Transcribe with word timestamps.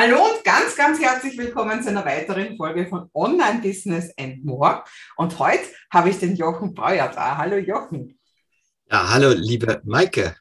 Hallo 0.00 0.26
und 0.26 0.44
ganz, 0.44 0.76
ganz 0.76 1.00
herzlich 1.00 1.36
willkommen 1.36 1.82
zu 1.82 1.88
einer 1.88 2.04
weiteren 2.04 2.56
Folge 2.56 2.86
von 2.86 3.10
Online 3.14 3.60
Business 3.60 4.12
and 4.16 4.44
More. 4.44 4.84
Und 5.16 5.36
heute 5.40 5.64
habe 5.92 6.10
ich 6.10 6.20
den 6.20 6.36
Jochen 6.36 6.72
Breuer 6.72 7.08
da. 7.08 7.36
Hallo 7.36 7.56
Jochen. 7.56 8.16
Ja, 8.88 9.12
hallo 9.12 9.32
liebe 9.34 9.82
Maike. 9.84 10.36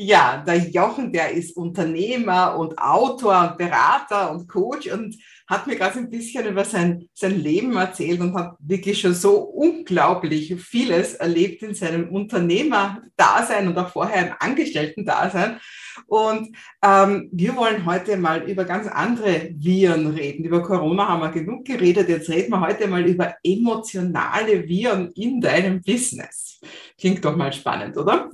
Ja, 0.00 0.44
der 0.46 0.58
Jochen, 0.58 1.12
der 1.12 1.32
ist 1.32 1.56
Unternehmer 1.56 2.56
und 2.56 2.78
Autor 2.78 3.50
und 3.50 3.58
Berater 3.58 4.30
und 4.30 4.48
Coach 4.48 4.86
und 4.92 5.16
hat 5.48 5.66
mir 5.66 5.74
gerade 5.74 5.98
ein 5.98 6.08
bisschen 6.08 6.46
über 6.46 6.64
sein, 6.64 7.08
sein 7.14 7.36
Leben 7.36 7.76
erzählt 7.76 8.20
und 8.20 8.32
hat 8.34 8.56
wirklich 8.60 9.00
schon 9.00 9.12
so 9.12 9.40
unglaublich 9.40 10.54
vieles 10.62 11.14
erlebt 11.14 11.64
in 11.64 11.74
seinem 11.74 12.10
Unternehmerdasein 12.10 13.66
und 13.66 13.76
auch 13.76 13.88
vorher 13.88 14.28
im 14.28 14.34
Angestellten-Dasein. 14.38 15.58
Und 16.06 16.56
ähm, 16.80 17.28
wir 17.32 17.56
wollen 17.56 17.84
heute 17.84 18.18
mal 18.18 18.48
über 18.48 18.64
ganz 18.64 18.86
andere 18.86 19.50
Viren 19.56 20.06
reden. 20.14 20.44
Über 20.44 20.62
Corona 20.62 21.08
haben 21.08 21.22
wir 21.22 21.30
genug 21.32 21.64
geredet. 21.64 22.08
Jetzt 22.08 22.28
reden 22.28 22.52
wir 22.52 22.60
heute 22.60 22.86
mal 22.86 23.04
über 23.04 23.34
emotionale 23.42 24.68
Viren 24.68 25.10
in 25.16 25.40
deinem 25.40 25.82
Business. 25.82 26.60
Klingt 26.96 27.24
doch 27.24 27.34
mal 27.34 27.52
spannend, 27.52 27.96
oder? 27.96 28.30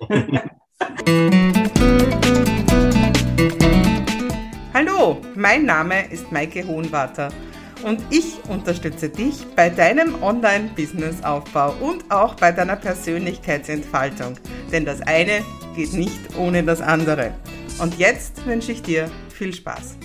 Hallo, 4.74 5.20
mein 5.34 5.64
Name 5.64 6.10
ist 6.10 6.30
Maike 6.32 6.66
Hohenwarter 6.66 7.28
und 7.84 8.00
ich 8.10 8.38
unterstütze 8.48 9.08
dich 9.08 9.46
bei 9.56 9.68
deinem 9.70 10.22
Online-Business-Aufbau 10.22 11.74
und 11.80 12.10
auch 12.10 12.34
bei 12.34 12.52
deiner 12.52 12.76
Persönlichkeitsentfaltung. 12.76 14.34
Denn 14.70 14.84
das 14.84 15.00
eine 15.02 15.44
geht 15.74 15.92
nicht 15.92 16.36
ohne 16.38 16.62
das 16.62 16.80
andere. 16.80 17.34
Und 17.80 17.98
jetzt 17.98 18.46
wünsche 18.46 18.72
ich 18.72 18.82
dir 18.82 19.10
viel 19.30 19.52
Spaß. 19.52 19.96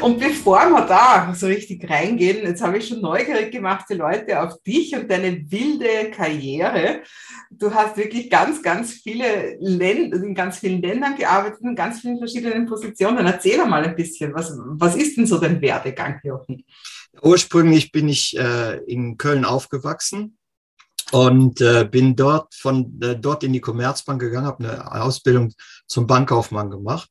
Und 0.00 0.20
bevor 0.20 0.70
wir 0.70 0.86
da 0.86 1.34
so 1.34 1.46
richtig 1.46 1.88
reingehen, 1.90 2.44
jetzt 2.44 2.62
habe 2.62 2.78
ich 2.78 2.86
schon 2.86 3.00
neugierig 3.00 3.50
gemacht, 3.50 3.86
die 3.90 3.94
Leute 3.94 4.40
auf 4.40 4.62
dich 4.62 4.94
und 4.94 5.10
deine 5.10 5.50
wilde 5.50 6.10
Karriere. 6.12 7.02
Du 7.50 7.74
hast 7.74 7.96
wirklich 7.96 8.30
ganz, 8.30 8.62
ganz 8.62 8.92
viele 8.92 9.56
Länder, 9.58 10.16
in 10.22 10.34
ganz 10.34 10.58
vielen 10.58 10.80
Ländern 10.80 11.16
gearbeitet, 11.16 11.60
in 11.62 11.74
ganz 11.74 12.00
vielen 12.00 12.18
verschiedenen 12.18 12.66
Positionen. 12.66 13.26
Erzähl 13.26 13.64
mal 13.66 13.84
ein 13.84 13.96
bisschen, 13.96 14.32
was, 14.34 14.56
was 14.56 14.94
ist 14.94 15.16
denn 15.16 15.26
so 15.26 15.38
dein 15.38 15.60
Werdegang, 15.60 16.20
Jochen? 16.22 16.64
Ursprünglich 17.20 17.90
bin 17.90 18.08
ich 18.08 18.38
äh, 18.38 18.76
in 18.86 19.16
Köln 19.16 19.44
aufgewachsen 19.44 20.37
und 21.10 21.60
äh, 21.60 21.88
bin 21.90 22.16
dort 22.16 22.54
von 22.54 23.00
äh, 23.02 23.16
dort 23.18 23.42
in 23.44 23.52
die 23.52 23.60
Commerzbank 23.60 24.20
gegangen, 24.20 24.46
habe 24.46 24.68
eine 24.68 25.02
Ausbildung 25.02 25.52
zum 25.86 26.06
Bankkaufmann 26.06 26.70
gemacht 26.70 27.10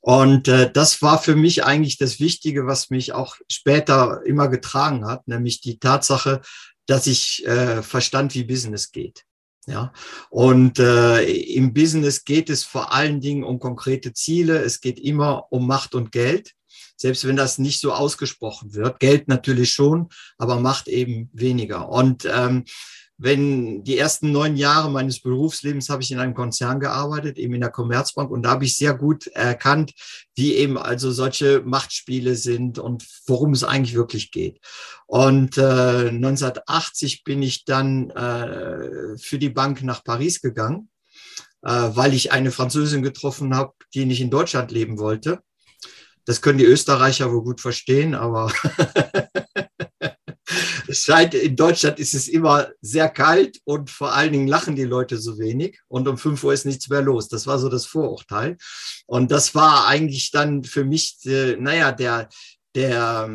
und 0.00 0.48
äh, 0.48 0.70
das 0.72 1.02
war 1.02 1.18
für 1.20 1.36
mich 1.36 1.64
eigentlich 1.64 1.98
das 1.98 2.20
Wichtige, 2.20 2.66
was 2.66 2.90
mich 2.90 3.12
auch 3.12 3.36
später 3.50 4.22
immer 4.24 4.48
getragen 4.48 5.06
hat, 5.06 5.26
nämlich 5.28 5.60
die 5.60 5.78
Tatsache, 5.78 6.40
dass 6.86 7.06
ich 7.06 7.46
äh, 7.46 7.82
verstand, 7.82 8.34
wie 8.34 8.44
Business 8.44 8.92
geht. 8.92 9.24
Ja, 9.68 9.92
und 10.30 10.78
äh, 10.78 11.24
im 11.24 11.74
Business 11.74 12.24
geht 12.24 12.50
es 12.50 12.62
vor 12.62 12.92
allen 12.92 13.20
Dingen 13.20 13.42
um 13.42 13.58
konkrete 13.58 14.12
Ziele. 14.12 14.58
Es 14.58 14.80
geht 14.80 15.00
immer 15.00 15.46
um 15.50 15.66
Macht 15.66 15.96
und 15.96 16.12
Geld 16.12 16.52
selbst 16.96 17.26
wenn 17.26 17.36
das 17.36 17.58
nicht 17.58 17.80
so 17.80 17.92
ausgesprochen 17.92 18.74
wird. 18.74 19.00
Geld 19.00 19.28
natürlich 19.28 19.72
schon, 19.72 20.08
aber 20.38 20.60
Macht 20.60 20.88
eben 20.88 21.30
weniger. 21.32 21.88
Und 21.88 22.24
ähm, 22.24 22.64
wenn 23.18 23.82
die 23.82 23.96
ersten 23.96 24.30
neun 24.30 24.56
Jahre 24.56 24.90
meines 24.90 25.20
Berufslebens 25.20 25.88
habe 25.88 26.02
ich 26.02 26.10
in 26.10 26.18
einem 26.18 26.34
Konzern 26.34 26.80
gearbeitet, 26.80 27.38
eben 27.38 27.54
in 27.54 27.62
der 27.62 27.70
Commerzbank, 27.70 28.30
und 28.30 28.42
da 28.42 28.50
habe 28.50 28.64
ich 28.64 28.76
sehr 28.76 28.94
gut 28.94 29.26
erkannt, 29.28 29.92
wie 30.34 30.54
eben 30.54 30.76
also 30.76 31.10
solche 31.10 31.62
Machtspiele 31.64 32.34
sind 32.34 32.78
und 32.78 33.06
worum 33.26 33.52
es 33.52 33.64
eigentlich 33.64 33.94
wirklich 33.94 34.30
geht. 34.30 34.60
Und 35.06 35.56
äh, 35.56 36.08
1980 36.08 37.24
bin 37.24 37.42
ich 37.42 37.64
dann 37.64 38.10
äh, 38.10 39.16
für 39.18 39.38
die 39.38 39.50
Bank 39.50 39.82
nach 39.82 40.04
Paris 40.04 40.42
gegangen, 40.42 40.90
äh, 41.62 41.70
weil 41.70 42.12
ich 42.12 42.32
eine 42.32 42.50
Französin 42.50 43.02
getroffen 43.02 43.54
habe, 43.54 43.72
die 43.94 44.04
nicht 44.04 44.20
in 44.20 44.30
Deutschland 44.30 44.70
leben 44.70 44.98
wollte. 44.98 45.40
Das 46.26 46.42
können 46.42 46.58
die 46.58 46.64
Österreicher 46.64 47.32
wohl 47.32 47.44
gut 47.44 47.60
verstehen, 47.60 48.14
aber 48.14 48.52
es 50.88 51.04
scheint, 51.04 51.34
in 51.34 51.56
Deutschland 51.56 51.98
ist 51.98 52.14
es 52.14 52.28
immer 52.28 52.68
sehr 52.80 53.08
kalt 53.08 53.58
und 53.64 53.90
vor 53.90 54.12
allen 54.14 54.32
Dingen 54.32 54.48
lachen 54.48 54.76
die 54.76 54.84
Leute 54.84 55.18
so 55.18 55.38
wenig 55.38 55.80
und 55.88 56.08
um 56.08 56.18
fünf 56.18 56.42
Uhr 56.44 56.52
ist 56.52 56.66
nichts 56.66 56.88
mehr 56.88 57.02
los. 57.02 57.28
Das 57.28 57.46
war 57.46 57.58
so 57.58 57.68
das 57.68 57.86
Vorurteil. 57.86 58.56
Und 59.06 59.30
das 59.30 59.54
war 59.54 59.86
eigentlich 59.86 60.30
dann 60.30 60.64
für 60.64 60.84
mich, 60.84 61.18
äh, 61.24 61.56
naja, 61.56 61.92
der, 61.92 62.28
der, 62.74 63.28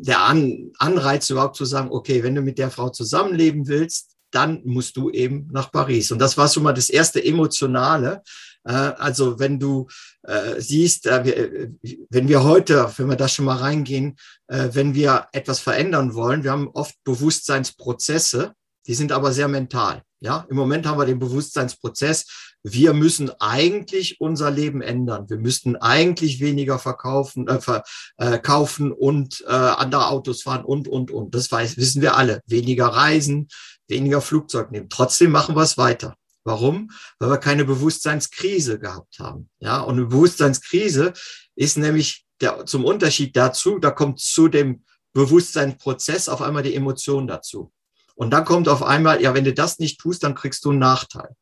der 0.00 0.20
An 0.20 0.72
Anreiz 0.78 1.28
überhaupt 1.30 1.56
zu 1.56 1.64
sagen, 1.64 1.90
okay, 1.90 2.22
wenn 2.22 2.34
du 2.34 2.42
mit 2.42 2.58
der 2.58 2.70
Frau 2.70 2.88
zusammenleben 2.90 3.68
willst, 3.68 4.16
dann 4.30 4.60
musst 4.64 4.96
du 4.96 5.10
eben 5.10 5.48
nach 5.52 5.72
Paris. 5.72 6.10
Und 6.10 6.18
das 6.18 6.36
war 6.36 6.48
schon 6.48 6.62
mal 6.62 6.74
das 6.74 6.90
erste 6.90 7.24
Emotionale. 7.24 8.22
Äh, 8.68 8.72
also 8.72 9.38
wenn 9.38 9.58
du 9.58 9.88
äh, 10.22 10.60
siehst, 10.60 11.06
äh, 11.06 11.70
wenn 12.10 12.28
wir 12.28 12.44
heute, 12.44 12.92
wenn 12.96 13.08
wir 13.08 13.16
da 13.16 13.26
schon 13.26 13.46
mal 13.46 13.56
reingehen, 13.56 14.16
wenn 14.50 14.94
wir 14.94 15.26
etwas 15.32 15.60
verändern 15.60 16.14
wollen, 16.14 16.42
wir 16.42 16.52
haben 16.52 16.70
oft 16.72 16.94
Bewusstseinsprozesse, 17.04 18.54
die 18.86 18.94
sind 18.94 19.12
aber 19.12 19.32
sehr 19.32 19.48
mental. 19.48 20.02
Ja, 20.20 20.46
im 20.48 20.56
Moment 20.56 20.86
haben 20.86 20.98
wir 20.98 21.04
den 21.04 21.18
Bewusstseinsprozess. 21.18 22.54
Wir 22.64 22.92
müssen 22.92 23.30
eigentlich 23.38 24.20
unser 24.20 24.50
Leben 24.50 24.80
ändern. 24.80 25.28
Wir 25.28 25.36
müssten 25.36 25.76
eigentlich 25.76 26.40
weniger 26.40 26.78
verkaufen, 26.78 27.46
äh, 27.46 27.60
verkaufen 27.60 28.90
und 28.90 29.44
äh, 29.46 29.52
andere 29.52 30.08
Autos 30.08 30.42
fahren 30.42 30.64
und, 30.64 30.88
und, 30.88 31.10
und. 31.10 31.34
Das 31.34 31.52
weiß, 31.52 31.76
wissen 31.76 32.02
wir 32.02 32.16
alle. 32.16 32.40
Weniger 32.46 32.86
reisen, 32.86 33.48
weniger 33.86 34.20
Flugzeug 34.20 34.72
nehmen. 34.72 34.88
Trotzdem 34.88 35.30
machen 35.30 35.54
wir 35.54 35.62
es 35.62 35.78
weiter. 35.78 36.16
Warum? 36.48 36.90
Weil 37.18 37.30
wir 37.30 37.36
keine 37.36 37.66
Bewusstseinskrise 37.66 38.78
gehabt 38.78 39.18
haben. 39.18 39.50
Ja, 39.60 39.80
und 39.82 39.98
eine 39.98 40.06
Bewusstseinskrise 40.06 41.12
ist 41.54 41.76
nämlich 41.76 42.24
der, 42.40 42.64
zum 42.64 42.86
Unterschied 42.86 43.36
dazu, 43.36 43.78
da 43.78 43.90
kommt 43.90 44.18
zu 44.18 44.48
dem 44.48 44.82
Bewusstseinsprozess 45.12 46.30
auf 46.30 46.40
einmal 46.40 46.62
die 46.62 46.74
Emotion 46.74 47.26
dazu. 47.26 47.70
Und 48.14 48.30
dann 48.30 48.46
kommt 48.46 48.66
auf 48.68 48.82
einmal, 48.82 49.20
ja, 49.20 49.34
wenn 49.34 49.44
du 49.44 49.52
das 49.52 49.78
nicht 49.78 50.00
tust, 50.00 50.24
dann 50.24 50.34
kriegst 50.34 50.64
du 50.64 50.70
einen 50.70 50.78
Nachteil. 50.78 51.36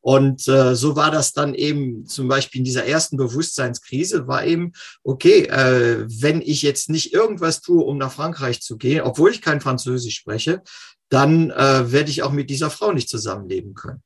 Und 0.00 0.48
äh, 0.48 0.74
so 0.74 0.96
war 0.96 1.12
das 1.12 1.32
dann 1.32 1.54
eben 1.54 2.06
zum 2.06 2.26
Beispiel 2.26 2.58
in 2.58 2.64
dieser 2.64 2.86
ersten 2.86 3.16
Bewusstseinskrise, 3.16 4.26
war 4.26 4.44
eben, 4.44 4.72
okay, 5.04 5.44
äh, 5.44 6.06
wenn 6.08 6.40
ich 6.40 6.62
jetzt 6.62 6.90
nicht 6.90 7.12
irgendwas 7.12 7.60
tue, 7.60 7.84
um 7.84 7.98
nach 7.98 8.10
Frankreich 8.12 8.62
zu 8.62 8.78
gehen, 8.78 9.02
obwohl 9.02 9.30
ich 9.30 9.42
kein 9.42 9.60
Französisch 9.60 10.16
spreche, 10.16 10.62
dann 11.08 11.50
äh, 11.50 11.92
werde 11.92 12.10
ich 12.10 12.22
auch 12.22 12.32
mit 12.32 12.50
dieser 12.50 12.70
Frau 12.70 12.92
nicht 12.92 13.08
zusammenleben 13.08 13.74
können. 13.74 14.02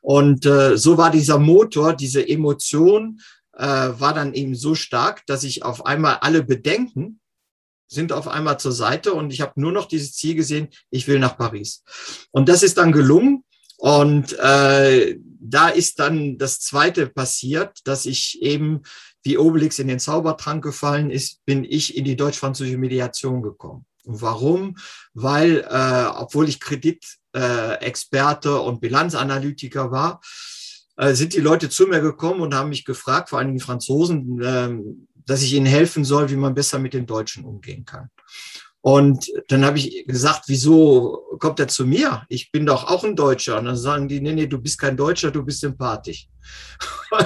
Und 0.00 0.46
äh, 0.46 0.76
so 0.76 0.98
war 0.98 1.10
dieser 1.10 1.38
Motor, 1.38 1.94
diese 1.94 2.26
Emotion, 2.26 3.20
äh, 3.56 3.66
war 3.66 4.14
dann 4.14 4.34
eben 4.34 4.54
so 4.54 4.74
stark, 4.74 5.24
dass 5.26 5.44
ich 5.44 5.62
auf 5.62 5.86
einmal 5.86 6.18
alle 6.20 6.42
Bedenken 6.42 7.20
sind 7.86 8.12
auf 8.12 8.28
einmal 8.28 8.58
zur 8.58 8.72
Seite 8.72 9.14
und 9.14 9.32
ich 9.32 9.40
habe 9.40 9.60
nur 9.60 9.72
noch 9.72 9.86
dieses 9.86 10.14
Ziel 10.14 10.34
gesehen, 10.34 10.68
ich 10.90 11.06
will 11.06 11.18
nach 11.18 11.36
Paris. 11.36 11.84
Und 12.30 12.48
das 12.48 12.62
ist 12.62 12.78
dann 12.78 12.92
gelungen. 12.92 13.44
Und 13.76 14.38
äh, 14.38 15.18
da 15.40 15.68
ist 15.68 15.98
dann 16.00 16.38
das 16.38 16.60
Zweite 16.60 17.06
passiert, 17.06 17.80
dass 17.84 18.06
ich 18.06 18.40
eben, 18.40 18.82
wie 19.22 19.36
Obelix 19.36 19.78
in 19.78 19.88
den 19.88 19.98
Zaubertrank 19.98 20.62
gefallen 20.62 21.10
ist, 21.10 21.44
bin 21.44 21.64
ich 21.64 21.96
in 21.96 22.04
die 22.04 22.16
deutsch-französische 22.16 22.78
Mediation 22.78 23.42
gekommen. 23.42 23.84
Warum? 24.04 24.76
Weil, 25.12 25.66
äh, 25.68 26.06
obwohl 26.16 26.48
ich 26.48 26.60
Kreditexperte 26.60 27.23
äh, 27.34 28.60
und 28.60 28.80
Bilanzanalytiker 28.80 29.90
war, 29.90 30.20
äh, 30.96 31.14
sind 31.14 31.34
die 31.34 31.40
Leute 31.40 31.68
zu 31.68 31.86
mir 31.86 32.00
gekommen 32.00 32.40
und 32.40 32.54
haben 32.54 32.68
mich 32.68 32.84
gefragt, 32.84 33.30
vor 33.30 33.38
allem 33.38 33.54
die 33.54 33.60
Franzosen, 33.60 34.40
äh, 34.40 34.70
dass 35.26 35.42
ich 35.42 35.52
ihnen 35.54 35.66
helfen 35.66 36.04
soll, 36.04 36.30
wie 36.30 36.36
man 36.36 36.54
besser 36.54 36.78
mit 36.78 36.94
den 36.94 37.06
Deutschen 37.06 37.44
umgehen 37.44 37.84
kann. 37.84 38.10
Und 38.84 39.32
dann 39.48 39.64
habe 39.64 39.78
ich 39.78 40.04
gesagt, 40.06 40.42
wieso 40.46 41.38
kommt 41.40 41.58
er 41.58 41.68
zu 41.68 41.86
mir? 41.86 42.26
Ich 42.28 42.52
bin 42.52 42.66
doch 42.66 42.84
auch 42.84 43.02
ein 43.02 43.16
Deutscher. 43.16 43.58
Und 43.58 43.64
dann 43.64 43.78
sagen 43.78 44.08
die, 44.08 44.20
nee, 44.20 44.34
nee, 44.34 44.46
du 44.46 44.58
bist 44.58 44.78
kein 44.78 44.94
Deutscher, 44.94 45.30
du 45.30 45.42
bist 45.42 45.60
sympathisch. 45.60 46.28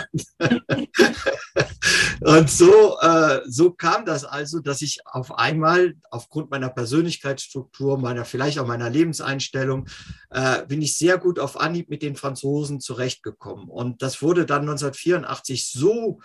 Und, 2.20 2.48
so, 2.48 2.96
äh, 3.00 3.40
so 3.48 3.72
kam 3.72 4.04
das 4.04 4.24
also, 4.24 4.60
dass 4.60 4.82
ich 4.82 5.00
auf 5.04 5.36
einmal 5.36 5.96
aufgrund 6.12 6.52
meiner 6.52 6.68
Persönlichkeitsstruktur, 6.68 7.98
meiner 7.98 8.24
vielleicht 8.24 8.60
auch 8.60 8.66
meiner 8.68 8.88
Lebenseinstellung, 8.88 9.88
äh, 10.30 10.64
bin 10.64 10.80
ich 10.80 10.96
sehr 10.96 11.18
gut 11.18 11.40
auf 11.40 11.58
Anhieb 11.58 11.90
mit 11.90 12.02
den 12.02 12.14
Franzosen 12.14 12.78
zurechtgekommen. 12.78 13.68
Und 13.68 14.00
das 14.00 14.22
wurde 14.22 14.46
dann 14.46 14.60
1984 14.60 15.72
so 15.72 16.20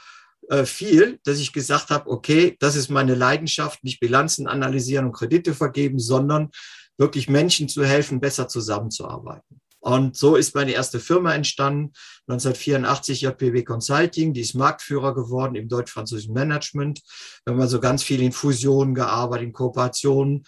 äh, 0.50 0.66
viel, 0.66 1.20
dass 1.24 1.40
ich 1.40 1.54
gesagt 1.54 1.90
habe, 1.90 2.10
okay, 2.10 2.56
das 2.60 2.76
ist 2.76 2.90
meine 2.90 3.16
Leidenschaft, 3.16 3.84
nicht 3.84 4.00
Bilanzen 4.00 4.48
analysieren 4.48 5.06
und 5.06 5.14
Kredite 5.14 5.54
vergeben, 5.54 6.00
sondern 6.00 6.50
wirklich 6.98 7.30
Menschen 7.30 7.70
zu 7.70 7.86
helfen, 7.86 8.20
besser 8.20 8.48
zusammenzuarbeiten. 8.48 9.62
Und 9.80 10.16
so 10.16 10.38
ist 10.38 10.56
meine 10.56 10.72
erste 10.72 11.02
Firma 11.02 11.36
entstanden, 11.36 11.92
1984 12.28 13.22
JPB 13.22 13.66
Consulting, 13.66 14.34
die 14.34 14.40
ist 14.40 14.54
Marktführer 14.54 15.14
geworden 15.14 15.56
im 15.56 15.68
deutsch-französischen 15.68 16.34
Management. 16.34 17.02
Wir 17.44 17.54
haben 17.54 17.62
also 17.62 17.82
ganz 17.82 18.02
viel 18.02 18.22
in 18.22 18.32
Fusionen 18.32 18.96
gearbeitet, 18.96 19.48
in 19.48 19.54
Kooperationen. 19.54 20.46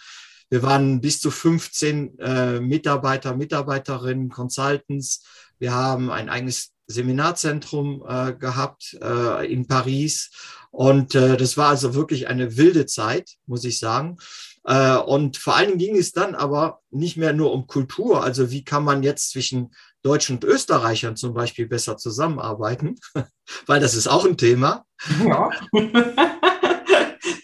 Wir 0.48 0.62
waren 0.62 1.02
bis 1.02 1.20
zu 1.20 1.30
15 1.30 2.18
äh, 2.18 2.60
Mitarbeiter, 2.60 3.36
Mitarbeiterinnen, 3.36 4.30
Consultants. 4.30 5.26
Wir 5.58 5.74
haben 5.74 6.10
ein 6.10 6.30
eigenes 6.30 6.72
Seminarzentrum 6.86 8.04
äh, 8.06 8.32
gehabt 8.34 8.96
äh, 9.02 9.52
in 9.52 9.66
Paris. 9.66 10.30
Und 10.70 11.14
äh, 11.14 11.36
das 11.36 11.56
war 11.56 11.68
also 11.68 11.94
wirklich 11.94 12.28
eine 12.28 12.56
wilde 12.56 12.86
Zeit, 12.86 13.30
muss 13.46 13.64
ich 13.64 13.78
sagen. 13.78 14.18
Äh, 14.64 14.96
und 14.96 15.36
vor 15.36 15.56
allen 15.56 15.68
Dingen 15.68 15.78
ging 15.78 15.96
es 15.96 16.12
dann 16.12 16.34
aber 16.34 16.80
nicht 16.90 17.16
mehr 17.16 17.32
nur 17.32 17.52
um 17.52 17.66
Kultur, 17.66 18.24
also 18.24 18.50
wie 18.50 18.64
kann 18.64 18.84
man 18.84 19.02
jetzt 19.02 19.30
zwischen 19.30 19.72
Deutschen 20.02 20.36
und 20.36 20.44
Österreichern 20.44 21.16
zum 21.16 21.34
Beispiel 21.34 21.66
besser 21.66 21.96
zusammenarbeiten, 21.96 22.98
weil 23.66 23.80
das 23.80 23.94
ist 23.94 24.08
auch 24.08 24.24
ein 24.24 24.36
Thema. 24.36 24.84
Ja. 25.24 25.50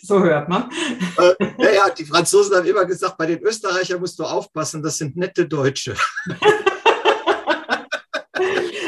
so 0.03 0.21
hört 0.21 0.49
man. 0.49 0.71
Äh, 1.17 1.35
ja, 1.59 1.73
ja, 1.73 1.91
die 1.91 2.05
Franzosen 2.05 2.57
haben 2.57 2.67
immer 2.67 2.87
gesagt, 2.87 3.17
bei 3.19 3.27
den 3.27 3.41
Österreichern 3.41 4.01
musst 4.01 4.19
du 4.19 4.25
aufpassen, 4.25 4.83
das 4.83 4.99
sind 4.99 5.17
nette 5.17 5.47
Deutsche. 5.47 5.95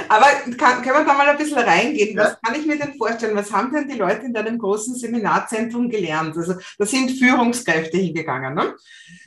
Aber 0.09 0.27
kann, 0.57 0.83
können 0.83 0.99
wir 0.99 1.05
da 1.05 1.15
mal 1.15 1.29
ein 1.29 1.37
bisschen 1.37 1.59
reingehen? 1.59 2.17
Was 2.17 2.41
kann 2.41 2.59
ich 2.59 2.67
mir 2.67 2.79
denn 2.79 2.95
vorstellen? 2.95 3.37
Was 3.37 3.53
haben 3.53 3.73
denn 3.73 3.89
die 3.89 3.99
Leute 3.99 4.27
in 4.27 4.35
deinem 4.35 4.59
großen 4.59 4.95
Seminarzentrum 4.95 5.89
gelernt? 5.89 6.37
Also 6.37 6.55
da 6.79 6.87
sind 6.87 7.11
Führungskräfte 7.13 7.99
hingegangen, 7.99 8.55
ne? 8.55 8.75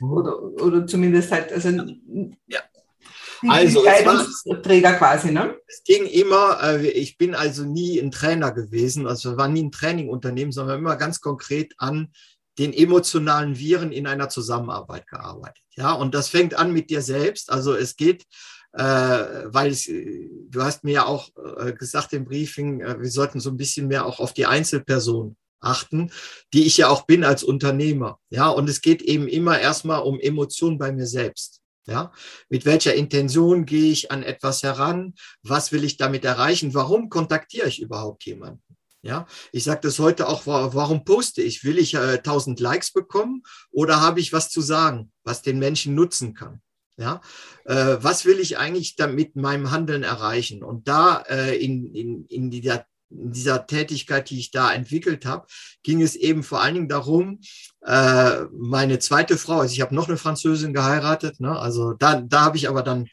Mhm. 0.00 0.12
Oder, 0.12 0.42
oder 0.42 0.86
zumindest 0.86 1.32
halt, 1.32 1.52
also 1.52 1.70
ja. 2.46 2.60
Also, 3.46 3.84
Träger 4.62 4.94
quasi, 4.94 5.30
ne? 5.30 5.56
Es 5.68 5.84
ging 5.84 6.06
immer, 6.06 6.58
äh, 6.62 6.88
ich 6.88 7.18
bin 7.18 7.36
also 7.36 7.64
nie 7.64 8.00
ein 8.00 8.10
Trainer 8.10 8.50
gewesen, 8.50 9.06
also 9.06 9.36
war 9.36 9.46
nie 9.46 9.62
ein 9.62 9.70
Trainingunternehmen, 9.70 10.50
sondern 10.50 10.80
immer 10.80 10.96
ganz 10.96 11.20
konkret 11.20 11.74
an 11.78 12.12
den 12.58 12.72
emotionalen 12.72 13.56
Viren 13.56 13.92
in 13.92 14.06
einer 14.06 14.28
Zusammenarbeit 14.28 15.06
gearbeitet. 15.06 15.62
Ja, 15.76 15.92
und 15.92 16.14
das 16.14 16.28
fängt 16.28 16.54
an 16.54 16.72
mit 16.72 16.90
dir 16.90 17.02
selbst. 17.02 17.52
Also 17.52 17.74
es 17.74 17.94
geht 17.94 18.24
weil 18.82 19.70
es, 19.70 19.86
du 19.86 20.62
hast 20.62 20.84
mir 20.84 20.92
ja 20.92 21.06
auch 21.06 21.30
äh, 21.58 21.72
gesagt 21.72 22.12
im 22.12 22.24
Briefing, 22.24 22.80
äh, 22.80 23.00
wir 23.00 23.10
sollten 23.10 23.40
so 23.40 23.50
ein 23.50 23.56
bisschen 23.56 23.88
mehr 23.88 24.06
auch 24.06 24.20
auf 24.20 24.32
die 24.32 24.46
Einzelperson 24.46 25.36
achten, 25.60 26.12
die 26.52 26.64
ich 26.64 26.76
ja 26.76 26.88
auch 26.88 27.06
bin 27.06 27.24
als 27.24 27.42
Unternehmer. 27.42 28.18
Ja, 28.30 28.48
und 28.48 28.68
es 28.68 28.80
geht 28.80 29.02
eben 29.02 29.28
immer 29.28 29.58
erstmal 29.58 30.02
um 30.02 30.20
Emotionen 30.20 30.78
bei 30.78 30.92
mir 30.92 31.06
selbst. 31.06 31.60
Ja, 31.86 32.12
mit 32.50 32.66
welcher 32.66 32.94
Intention 32.94 33.64
gehe 33.64 33.90
ich 33.90 34.10
an 34.10 34.22
etwas 34.22 34.62
heran? 34.62 35.14
Was 35.42 35.72
will 35.72 35.84
ich 35.84 35.96
damit 35.96 36.24
erreichen? 36.24 36.74
Warum 36.74 37.08
kontaktiere 37.08 37.66
ich 37.66 37.80
überhaupt 37.80 38.24
jemanden? 38.26 38.62
Ja, 39.00 39.26
ich 39.52 39.64
sage 39.64 39.80
das 39.82 39.98
heute 39.98 40.28
auch, 40.28 40.46
warum 40.46 41.04
poste 41.04 41.40
ich? 41.40 41.64
Will 41.64 41.78
ich 41.78 41.94
äh, 41.94 42.18
1000 42.18 42.60
Likes 42.60 42.92
bekommen 42.92 43.42
oder 43.70 44.00
habe 44.00 44.20
ich 44.20 44.32
was 44.32 44.50
zu 44.50 44.60
sagen, 44.60 45.12
was 45.24 45.40
den 45.40 45.58
Menschen 45.58 45.94
nutzen 45.94 46.34
kann? 46.34 46.60
Ja, 46.98 47.20
äh, 47.64 47.96
was 48.00 48.24
will 48.24 48.40
ich 48.40 48.58
eigentlich 48.58 48.96
damit 48.96 49.36
meinem 49.36 49.70
Handeln 49.70 50.02
erreichen? 50.02 50.64
Und 50.64 50.88
da 50.88 51.22
äh, 51.28 51.56
in, 51.56 51.94
in, 51.94 52.26
in, 52.26 52.50
dieser, 52.50 52.86
in 53.08 53.30
dieser 53.30 53.68
Tätigkeit, 53.68 54.28
die 54.30 54.40
ich 54.40 54.50
da 54.50 54.72
entwickelt 54.72 55.24
habe, 55.24 55.46
ging 55.84 56.02
es 56.02 56.16
eben 56.16 56.42
vor 56.42 56.60
allen 56.60 56.74
Dingen 56.74 56.88
darum, 56.88 57.40
äh, 57.86 58.40
meine 58.52 58.98
zweite 58.98 59.38
Frau, 59.38 59.60
also 59.60 59.72
ich 59.72 59.80
habe 59.80 59.94
noch 59.94 60.08
eine 60.08 60.16
Französin 60.16 60.74
geheiratet, 60.74 61.38
ne? 61.38 61.56
also 61.56 61.92
da, 61.92 62.20
da 62.20 62.40
habe 62.40 62.56
ich 62.56 62.68
aber 62.68 62.82
dann 62.82 63.06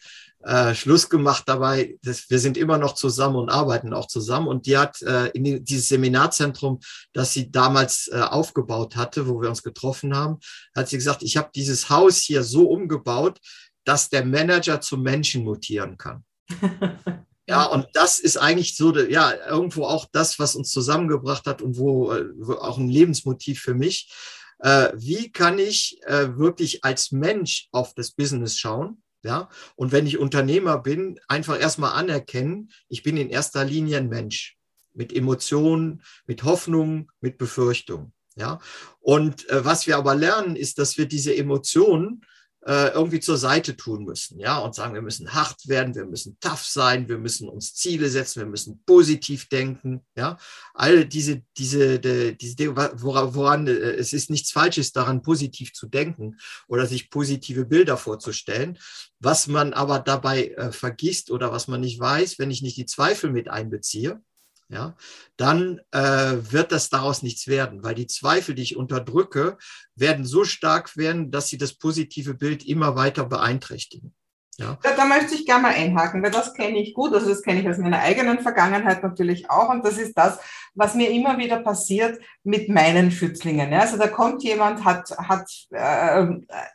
äh, 0.46 0.76
Schluss 0.76 1.10
gemacht 1.10 1.44
dabei. 1.48 1.98
Das, 2.04 2.30
wir 2.30 2.40
sind 2.40 2.56
immer 2.56 2.78
noch 2.78 2.94
zusammen 2.94 3.36
und 3.36 3.50
arbeiten 3.50 3.94
auch 3.94 4.08
zusammen. 4.08 4.48
Und 4.48 4.68
die 4.68 4.78
hat 4.78 5.02
äh, 5.02 5.30
in 5.30 5.44
die, 5.44 5.64
dieses 5.64 5.88
Seminarzentrum, 5.88 6.80
das 7.14 7.34
sie 7.34 7.52
damals 7.52 8.08
äh, 8.10 8.20
aufgebaut 8.22 8.96
hatte, 8.96 9.28
wo 9.28 9.42
wir 9.42 9.50
uns 9.50 9.64
getroffen 9.64 10.16
haben, 10.16 10.38
hat 10.76 10.88
sie 10.88 10.98
gesagt, 10.98 11.24
ich 11.24 11.36
habe 11.36 11.50
dieses 11.56 11.90
Haus 11.90 12.18
hier 12.18 12.44
so 12.44 12.70
umgebaut, 12.70 13.40
dass 13.86 14.10
der 14.10 14.26
Manager 14.26 14.82
zum 14.82 15.02
Menschen 15.04 15.44
mutieren 15.44 15.98
kann. 15.98 16.24
Ja, 17.48 17.66
und 17.66 17.88
das 17.94 18.20
ist 18.20 18.38
eigentlich 18.38 18.76
so, 18.76 18.98
ja, 18.98 19.32
irgendwo 19.48 19.86
auch 19.86 20.08
das, 20.12 20.40
was 20.40 20.56
uns 20.56 20.72
zusammengebracht 20.72 21.46
hat 21.46 21.62
und 21.62 21.78
wo, 21.78 22.08
wo 22.38 22.54
auch 22.54 22.80
ein 22.80 22.90
Lebensmotiv 22.90 23.62
für 23.62 23.76
mich. 23.76 24.12
Äh, 24.60 24.92
wie 24.96 25.32
kann 25.32 25.60
ich 25.60 26.00
äh, 26.06 26.38
wirklich 26.38 26.84
als 26.84 27.12
Mensch 27.12 27.68
auf 27.72 27.94
das 27.94 28.12
Business 28.12 28.58
schauen? 28.58 29.04
Ja, 29.24 29.50
und 29.76 29.92
wenn 29.92 30.06
ich 30.06 30.20
Unternehmer 30.20 30.80
bin, 30.80 31.20
einfach 31.28 31.60
erstmal 31.60 31.94
anerkennen, 31.94 32.72
ich 32.90 33.02
bin 33.02 33.18
in 33.18 33.30
erster 33.30 33.66
Linie 33.66 33.98
ein 33.98 34.10
Mensch 34.10 34.58
mit 34.94 35.14
Emotionen, 35.14 36.04
mit 36.28 36.44
Hoffnung, 36.44 37.12
mit 37.22 37.38
Befürchtung. 37.38 38.14
Ja, 38.36 38.60
und 39.00 39.50
äh, 39.50 39.66
was 39.66 39.88
wir 39.88 39.98
aber 39.98 40.16
lernen, 40.16 40.56
ist, 40.56 40.78
dass 40.78 40.98
wir 40.98 41.08
diese 41.08 41.36
Emotionen 41.36 42.22
äh, 42.67 42.89
irgendwie 42.89 43.19
zur 43.19 43.38
Seite 43.38 43.77
tun 43.77 44.06
müssen, 44.06 44.39
ja, 44.39 44.57
und 44.57 44.73
sagen, 44.73 44.95
wir 44.95 45.03
müssen 45.03 45.33
hart 45.33 45.67
werden, 45.67 45.94
wir 45.94 46.06
müssen 46.06 46.38
tough 46.39 46.65
sein, 46.65 47.07
wir 47.07 47.19
müssen 47.19 47.47
uns 47.47 47.75
Ziele 47.75 48.09
setzen, 48.09 48.39
wir 48.39 48.47
müssen 48.47 48.81
positiv 48.85 49.47
denken, 49.50 50.03
ja, 50.15 50.38
all 50.73 51.06
diese, 51.06 51.44
diese, 51.57 52.00
die, 52.00 52.35
diese, 52.35 52.75
woran, 52.75 53.35
woran 53.35 53.67
äh, 53.67 53.71
es 53.71 54.13
ist 54.13 54.31
nichts 54.31 54.51
Falsches 54.51 54.91
daran, 54.91 55.21
positiv 55.21 55.73
zu 55.73 55.88
denken 55.88 56.38
oder 56.67 56.88
sich 56.88 57.12
positive 57.12 57.65
Bilder 57.65 57.97
vorzustellen. 57.97 58.79
Was 59.19 59.45
man 59.45 59.73
aber 59.73 60.00
dabei 60.00 60.50
äh, 60.50 60.71
vergisst 60.71 61.29
oder 61.29 61.51
was 61.51 61.67
man 61.67 61.81
nicht 61.81 62.00
weiß, 62.00 62.39
wenn 62.39 62.50
ich 62.50 62.63
nicht 62.63 62.77
die 62.77 62.88
Zweifel 62.88 63.31
mit 63.31 63.47
einbeziehe, 63.47 64.21
ja, 64.67 64.95
dann 65.38 65.79
äh, 65.91 66.00
wird 66.00 66.71
das 66.71 66.89
daraus 66.89 67.21
nichts 67.21 67.47
werden, 67.47 67.83
weil 67.83 67.95
die 67.95 68.07
Zweifel, 68.07 68.56
die 68.56 68.63
ich 68.63 68.77
unterdrücke, 68.77 69.57
werden 69.95 70.25
so 70.25 70.44
stark 70.44 70.97
werden, 70.97 71.31
dass 71.31 71.50
sie 71.50 71.57
das 71.57 71.73
positive 71.73 72.33
Bild 72.33 72.65
immer 72.65 72.95
weiter 72.95 73.25
beeinträchtigen. 73.25 74.13
Ja. 74.57 74.77
Da, 74.81 74.91
da, 74.95 75.06
möchte 75.06 75.35
ich 75.35 75.45
gerne 75.45 75.63
mal 75.63 75.73
einhaken, 75.73 76.23
weil 76.23 76.31
das 76.31 76.53
kenne 76.53 76.79
ich 76.79 76.94
gut, 76.94 77.13
also 77.13 77.27
das 77.27 77.41
kenne 77.41 77.59
ich 77.59 77.67
aus 77.67 77.77
meiner 77.77 78.00
eigenen 78.00 78.39
Vergangenheit 78.39 79.03
natürlich 79.03 79.50
auch 79.50 79.67
und 79.69 79.83
das 79.83 79.97
ist 79.97 80.17
das, 80.17 80.39
was 80.73 80.95
mir 80.95 81.09
immer 81.09 81.38
wieder 81.38 81.59
passiert 81.59 82.21
mit 82.44 82.69
meinen 82.69 83.12
Schützlingen. 83.12 83.73
Ja. 83.73 83.81
Also 83.81 83.97
da 83.97 84.07
kommt 84.07 84.44
jemand, 84.44 84.85
hat, 84.85 85.12
hat 85.17 85.50
äh, 85.71 86.25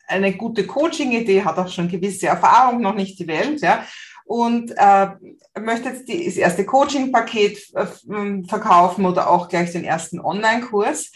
eine 0.09 0.37
gute 0.37 0.67
Coaching-Idee, 0.67 1.43
hat 1.43 1.59
auch 1.59 1.69
schon 1.69 1.89
gewisse 1.89 2.27
Erfahrung, 2.27 2.83
noch 2.83 2.95
nicht 2.95 3.19
die 3.19 3.27
Welt, 3.27 3.63
ja, 3.63 3.83
und 4.31 4.73
äh, 4.77 5.09
möchte 5.61 5.89
jetzt 5.89 6.09
die, 6.09 6.25
das 6.25 6.37
erste 6.37 6.65
Coaching-Paket 6.65 7.75
äh, 7.75 8.45
verkaufen 8.47 9.05
oder 9.05 9.29
auch 9.29 9.49
gleich 9.49 9.73
den 9.73 9.83
ersten 9.83 10.21
Online-Kurs. 10.21 11.11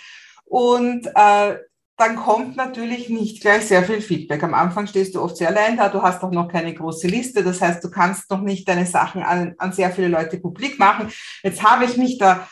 Und 0.47 1.07
äh, 1.15 1.59
dann 1.97 2.17
kommt 2.17 2.57
natürlich 2.57 3.11
nicht 3.11 3.41
gleich 3.41 3.67
sehr 3.67 3.85
viel 3.85 4.01
Feedback. 4.01 4.43
Am 4.43 4.53
Anfang 4.53 4.89
stehst 4.89 5.15
du 5.15 5.23
oft 5.23 5.37
sehr 5.37 5.51
allein 5.51 5.77
da, 5.77 5.91
du 5.91 6.03
hast 6.03 6.25
auch 6.25 6.33
noch 6.33 6.49
keine 6.49 6.75
große 6.75 7.07
Liste, 7.07 7.45
das 7.45 7.61
heißt, 7.61 7.85
du 7.85 7.89
kannst 7.89 8.29
noch 8.33 8.41
nicht 8.41 8.69
deine 8.69 8.85
Sachen 8.85 9.23
an, 9.23 9.55
an 9.59 9.73
sehr 9.73 9.93
viele 9.93 10.09
Leute 10.09 10.41
publik 10.41 10.81
machen. 10.81 11.13
Jetzt 11.45 11.63
habe 11.63 11.85
ich 11.85 11.97
mich 11.97 12.19
da 12.19 12.49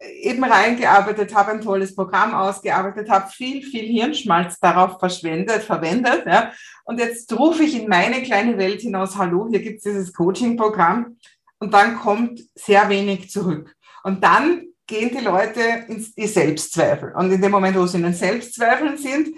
eben 0.00 0.44
reingearbeitet 0.44 1.34
habe, 1.34 1.52
ein 1.52 1.60
tolles 1.60 1.94
Programm 1.94 2.34
ausgearbeitet 2.34 3.08
habe, 3.08 3.30
viel, 3.30 3.62
viel 3.62 3.86
Hirnschmalz 3.86 4.58
darauf 4.60 4.98
verschwendet, 4.98 5.62
verwendet. 5.62 6.24
Ja. 6.26 6.52
Und 6.84 6.98
jetzt 6.98 7.32
rufe 7.38 7.62
ich 7.62 7.80
in 7.80 7.88
meine 7.88 8.22
kleine 8.22 8.58
Welt 8.58 8.80
hinaus, 8.80 9.16
hallo, 9.16 9.48
hier 9.50 9.62
gibt 9.62 9.78
es 9.78 9.84
dieses 9.84 10.12
Coaching-Programm. 10.12 11.16
Und 11.58 11.72
dann 11.72 11.96
kommt 11.96 12.40
sehr 12.54 12.88
wenig 12.88 13.30
zurück. 13.30 13.74
Und 14.02 14.22
dann 14.22 14.64
gehen 14.86 15.10
die 15.16 15.24
Leute 15.24 15.60
ins 15.88 16.14
die 16.14 16.26
Selbstzweifel. 16.26 17.14
Und 17.14 17.30
in 17.32 17.40
dem 17.40 17.50
Moment, 17.50 17.76
wo 17.76 17.86
sie 17.86 17.96
in 17.96 18.02
den 18.02 18.14
Selbstzweifeln 18.14 18.98
sind, 18.98 19.28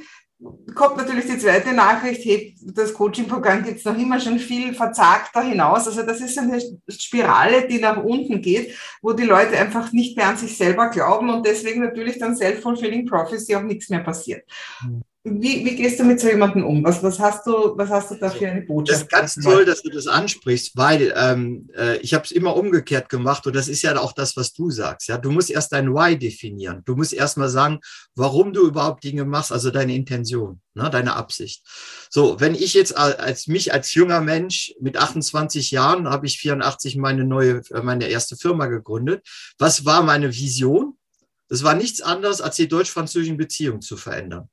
kommt 0.74 0.98
natürlich 0.98 1.26
die 1.26 1.38
zweite 1.38 1.72
Nachricht, 1.72 2.24
hey, 2.24 2.54
das 2.60 2.92
Coaching-Programm 2.92 3.62
geht 3.62 3.84
noch 3.84 3.96
immer 3.96 4.20
schon 4.20 4.38
viel 4.38 4.74
verzagter 4.74 5.42
hinaus. 5.42 5.86
Also 5.86 6.02
das 6.02 6.20
ist 6.20 6.38
eine 6.38 6.60
Spirale, 6.88 7.66
die 7.66 7.78
nach 7.78 8.02
unten 8.02 8.42
geht, 8.42 8.76
wo 9.00 9.12
die 9.12 9.24
Leute 9.24 9.56
einfach 9.56 9.92
nicht 9.92 10.16
mehr 10.16 10.28
an 10.28 10.36
sich 10.36 10.56
selber 10.56 10.90
glauben 10.90 11.30
und 11.30 11.46
deswegen 11.46 11.80
natürlich 11.80 12.18
dann 12.18 12.36
Self-Fulfilling 12.36 13.06
Prophecy 13.06 13.56
auch 13.56 13.62
nichts 13.62 13.88
mehr 13.88 14.00
passiert. 14.00 14.44
Mhm. 14.82 15.02
Wie, 15.28 15.64
wie 15.64 15.74
gehst 15.74 15.98
du 15.98 16.04
mit 16.04 16.20
so 16.20 16.28
jemandem 16.28 16.64
um? 16.64 16.84
Was, 16.84 17.02
was, 17.02 17.18
hast 17.18 17.48
du, 17.48 17.76
was 17.76 17.90
hast 17.90 18.12
du 18.12 18.14
da 18.14 18.30
für 18.30 18.46
eine 18.48 18.62
Botschaft? 18.62 19.12
Das 19.12 19.24
ist 19.32 19.36
ganz 19.36 19.44
toll, 19.44 19.64
dass 19.64 19.82
du 19.82 19.90
das 19.90 20.06
ansprichst, 20.06 20.76
weil 20.76 21.12
ähm, 21.16 21.68
äh, 21.76 21.96
ich 21.96 22.14
habe 22.14 22.22
es 22.22 22.30
immer 22.30 22.54
umgekehrt 22.54 23.08
gemacht 23.08 23.44
und 23.44 23.56
das 23.56 23.66
ist 23.66 23.82
ja 23.82 23.98
auch 23.98 24.12
das, 24.12 24.36
was 24.36 24.52
du 24.52 24.70
sagst. 24.70 25.08
Ja, 25.08 25.18
Du 25.18 25.32
musst 25.32 25.50
erst 25.50 25.72
dein 25.72 25.92
Why 25.92 26.16
definieren. 26.16 26.82
Du 26.84 26.94
musst 26.94 27.12
erst 27.12 27.38
mal 27.38 27.48
sagen, 27.48 27.80
warum 28.14 28.52
du 28.52 28.68
überhaupt 28.68 29.02
Dinge 29.02 29.24
machst, 29.24 29.50
also 29.50 29.72
deine 29.72 29.96
Intention, 29.96 30.60
ne, 30.74 30.88
deine 30.90 31.16
Absicht. 31.16 31.64
So, 32.08 32.38
wenn 32.38 32.54
ich 32.54 32.74
jetzt 32.74 32.96
als 32.96 33.48
mich 33.48 33.72
als 33.74 33.94
junger 33.94 34.20
Mensch 34.20 34.74
mit 34.80 34.96
28 34.96 35.72
Jahren, 35.72 36.08
habe 36.08 36.26
ich 36.26 36.38
84 36.38 36.98
meine 36.98 37.24
neue, 37.24 37.62
äh, 37.72 37.82
meine 37.82 38.06
erste 38.06 38.36
Firma 38.36 38.66
gegründet. 38.66 39.26
Was 39.58 39.84
war 39.84 40.04
meine 40.04 40.32
Vision? 40.32 40.96
Das 41.48 41.64
war 41.64 41.74
nichts 41.74 42.00
anderes, 42.00 42.40
als 42.40 42.54
die 42.54 42.68
deutsch-französischen 42.68 43.36
Beziehungen 43.36 43.80
zu 43.80 43.96
verändern 43.96 44.48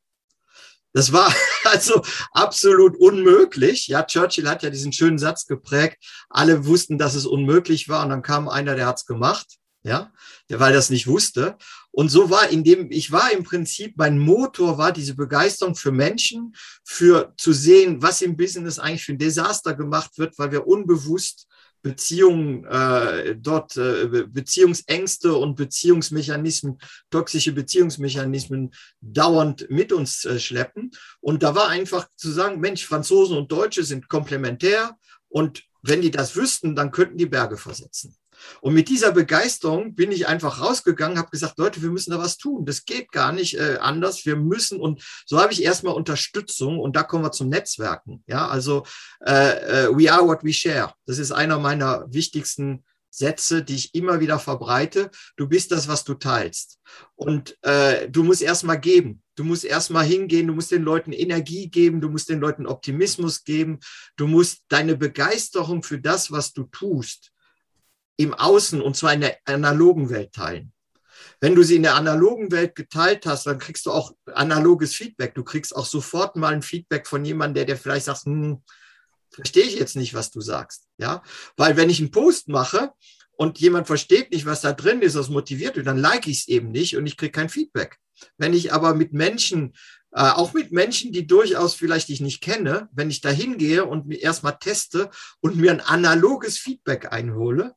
Das 0.93 1.11
war 1.11 1.33
also 1.65 2.01
absolut 2.31 2.95
unmöglich. 2.97 3.87
Ja, 3.87 4.03
Churchill 4.03 4.47
hat 4.47 4.63
ja 4.63 4.69
diesen 4.69 4.93
schönen 4.93 5.17
Satz 5.17 5.45
geprägt. 5.45 5.97
Alle 6.29 6.65
wussten, 6.65 6.97
dass 6.97 7.15
es 7.15 7.25
unmöglich 7.25 7.89
war 7.89 8.03
und 8.03 8.09
dann 8.09 8.21
kam 8.21 8.47
einer, 8.47 8.75
der 8.75 8.87
hat's 8.87 9.05
gemacht. 9.05 9.57
Ja, 9.85 10.13
der, 10.49 10.61
weil 10.61 10.71
das 10.71 10.89
nicht 10.89 11.07
wusste. 11.07 11.57
Und 11.91 12.07
so 12.07 12.29
war 12.29 12.47
in 12.47 12.63
dem, 12.63 12.89
ich 12.89 13.11
war 13.11 13.33
im 13.33 13.43
Prinzip, 13.43 13.97
mein 13.97 14.17
Motor 14.17 14.77
war 14.77 14.93
diese 14.93 15.13
Begeisterung 15.13 15.75
für 15.75 15.91
Menschen, 15.91 16.55
für 16.85 17.33
zu 17.35 17.51
sehen, 17.51 18.01
was 18.01 18.21
im 18.21 18.37
Business 18.37 18.79
eigentlich 18.79 19.03
für 19.03 19.11
ein 19.11 19.17
Desaster 19.17 19.73
gemacht 19.73 20.17
wird, 20.17 20.39
weil 20.39 20.53
wir 20.53 20.67
unbewusst 20.67 21.47
Beziehungen 21.83 22.65
äh, 22.65 23.35
dort 23.35 23.77
äh, 23.77 24.25
Beziehungsängste 24.27 25.35
und 25.35 25.55
Beziehungsmechanismen, 25.55 26.79
toxische 27.11 27.51
Beziehungsmechanismen 27.51 28.73
dauernd 29.01 29.69
mit 29.69 29.91
uns 29.91 30.25
äh, 30.25 30.39
schleppen. 30.39 30.91
Und 31.19 31.43
da 31.43 31.53
war 31.53 31.67
einfach 31.67 32.07
zu 32.15 32.31
sagen, 32.31 32.59
Mensch, 32.59 32.85
Franzosen 32.85 33.37
und 33.37 33.51
Deutsche 33.51 33.83
sind 33.83 34.07
komplementär 34.07 34.97
und 35.27 35.63
wenn 35.81 36.01
die 36.01 36.11
das 36.11 36.35
wüssten, 36.35 36.75
dann 36.75 36.91
könnten 36.91 37.17
die 37.17 37.25
Berge 37.25 37.57
versetzen. 37.57 38.15
Und 38.61 38.73
mit 38.73 38.89
dieser 38.89 39.11
Begeisterung 39.11 39.95
bin 39.95 40.11
ich 40.11 40.27
einfach 40.27 40.61
rausgegangen, 40.61 41.17
habe 41.17 41.29
gesagt, 41.29 41.57
Leute, 41.57 41.81
wir 41.81 41.89
müssen 41.89 42.11
da 42.11 42.19
was 42.19 42.37
tun. 42.37 42.65
Das 42.65 42.85
geht 42.85 43.11
gar 43.11 43.31
nicht 43.31 43.57
äh, 43.57 43.77
anders. 43.79 44.25
Wir 44.25 44.35
müssen 44.35 44.79
und 44.79 45.03
so 45.25 45.39
habe 45.39 45.53
ich 45.53 45.63
erstmal 45.63 45.93
Unterstützung 45.93 46.79
und 46.79 46.95
da 46.95 47.03
kommen 47.03 47.23
wir 47.23 47.31
zum 47.31 47.49
Netzwerken. 47.49 48.23
Ja, 48.27 48.47
also 48.47 48.83
äh, 49.25 49.85
äh, 49.85 49.89
we 49.89 50.11
are 50.11 50.25
what 50.25 50.43
we 50.43 50.53
share. 50.53 50.93
Das 51.05 51.17
ist 51.17 51.31
einer 51.31 51.59
meiner 51.59 52.05
wichtigsten 52.11 52.83
Sätze, 53.13 53.63
die 53.63 53.75
ich 53.75 53.93
immer 53.93 54.19
wieder 54.19 54.39
verbreite. 54.39 55.11
Du 55.37 55.47
bist 55.47 55.71
das, 55.71 55.87
was 55.87 56.03
du 56.03 56.15
teilst. 56.15 56.79
Und 57.15 57.55
äh, 57.61 58.09
du 58.09 58.23
musst 58.23 58.41
erstmal 58.41 58.79
geben. 58.79 59.21
Du 59.35 59.43
musst 59.43 59.65
erstmal 59.65 60.05
hingehen, 60.05 60.47
du 60.47 60.53
musst 60.53 60.71
den 60.71 60.83
Leuten 60.83 61.11
Energie 61.11 61.69
geben, 61.69 62.01
du 62.01 62.09
musst 62.09 62.29
den 62.29 62.39
Leuten 62.39 62.67
Optimismus 62.67 63.43
geben, 63.43 63.79
du 64.15 64.27
musst 64.27 64.63
deine 64.67 64.95
Begeisterung 64.95 65.81
für 65.81 65.99
das, 65.99 66.31
was 66.31 66.53
du 66.53 66.63
tust, 66.65 67.32
im 68.17 68.33
Außen 68.33 68.81
und 68.81 68.95
zwar 68.95 69.13
in 69.13 69.21
der 69.21 69.37
analogen 69.45 70.09
Welt 70.09 70.33
teilen. 70.33 70.73
Wenn 71.39 71.55
du 71.55 71.63
sie 71.63 71.75
in 71.75 71.83
der 71.83 71.95
analogen 71.95 72.51
Welt 72.51 72.75
geteilt 72.75 73.25
hast, 73.25 73.47
dann 73.47 73.59
kriegst 73.59 73.85
du 73.85 73.91
auch 73.91 74.13
analoges 74.33 74.95
Feedback. 74.95 75.35
Du 75.35 75.43
kriegst 75.43 75.75
auch 75.75 75.85
sofort 75.85 76.35
mal 76.35 76.53
ein 76.53 76.61
Feedback 76.61 77.07
von 77.07 77.25
jemandem, 77.25 77.55
der 77.55 77.75
dir 77.75 77.81
vielleicht 77.81 78.05
sagt, 78.05 78.23
hm, 78.23 78.63
verstehe 79.29 79.65
ich 79.65 79.77
jetzt 79.77 79.95
nicht, 79.95 80.13
was 80.13 80.31
du 80.31 80.41
sagst. 80.41 80.87
Ja, 80.97 81.21
weil 81.57 81.75
wenn 81.75 81.89
ich 81.89 81.99
einen 81.99 82.11
Post 82.11 82.47
mache 82.47 82.91
und 83.35 83.59
jemand 83.59 83.87
versteht 83.87 84.31
nicht, 84.31 84.45
was 84.45 84.61
da 84.61 84.71
drin 84.71 85.01
ist, 85.01 85.15
das 85.15 85.29
motiviert 85.29 85.75
wird, 85.75 85.87
dann 85.87 85.97
like 85.97 86.27
ich 86.27 86.41
es 86.41 86.47
eben 86.47 86.71
nicht 86.71 86.95
und 86.95 87.05
ich 87.07 87.17
kriege 87.17 87.31
kein 87.31 87.49
Feedback. 87.49 87.97
Wenn 88.37 88.53
ich 88.53 88.71
aber 88.71 88.93
mit 88.93 89.11
Menschen, 89.11 89.73
äh, 90.11 90.21
auch 90.21 90.53
mit 90.53 90.71
Menschen, 90.71 91.11
die 91.11 91.27
durchaus 91.27 91.73
vielleicht 91.73 92.09
ich 92.09 92.21
nicht 92.21 92.41
kenne, 92.41 92.87
wenn 92.93 93.09
ich 93.09 93.21
da 93.21 93.29
hingehe 93.29 93.85
und 93.85 94.07
mir 94.07 94.21
erstmal 94.21 94.57
teste 94.59 95.09
und 95.41 95.57
mir 95.57 95.71
ein 95.71 95.81
analoges 95.81 96.57
Feedback 96.57 97.11
einhole, 97.11 97.75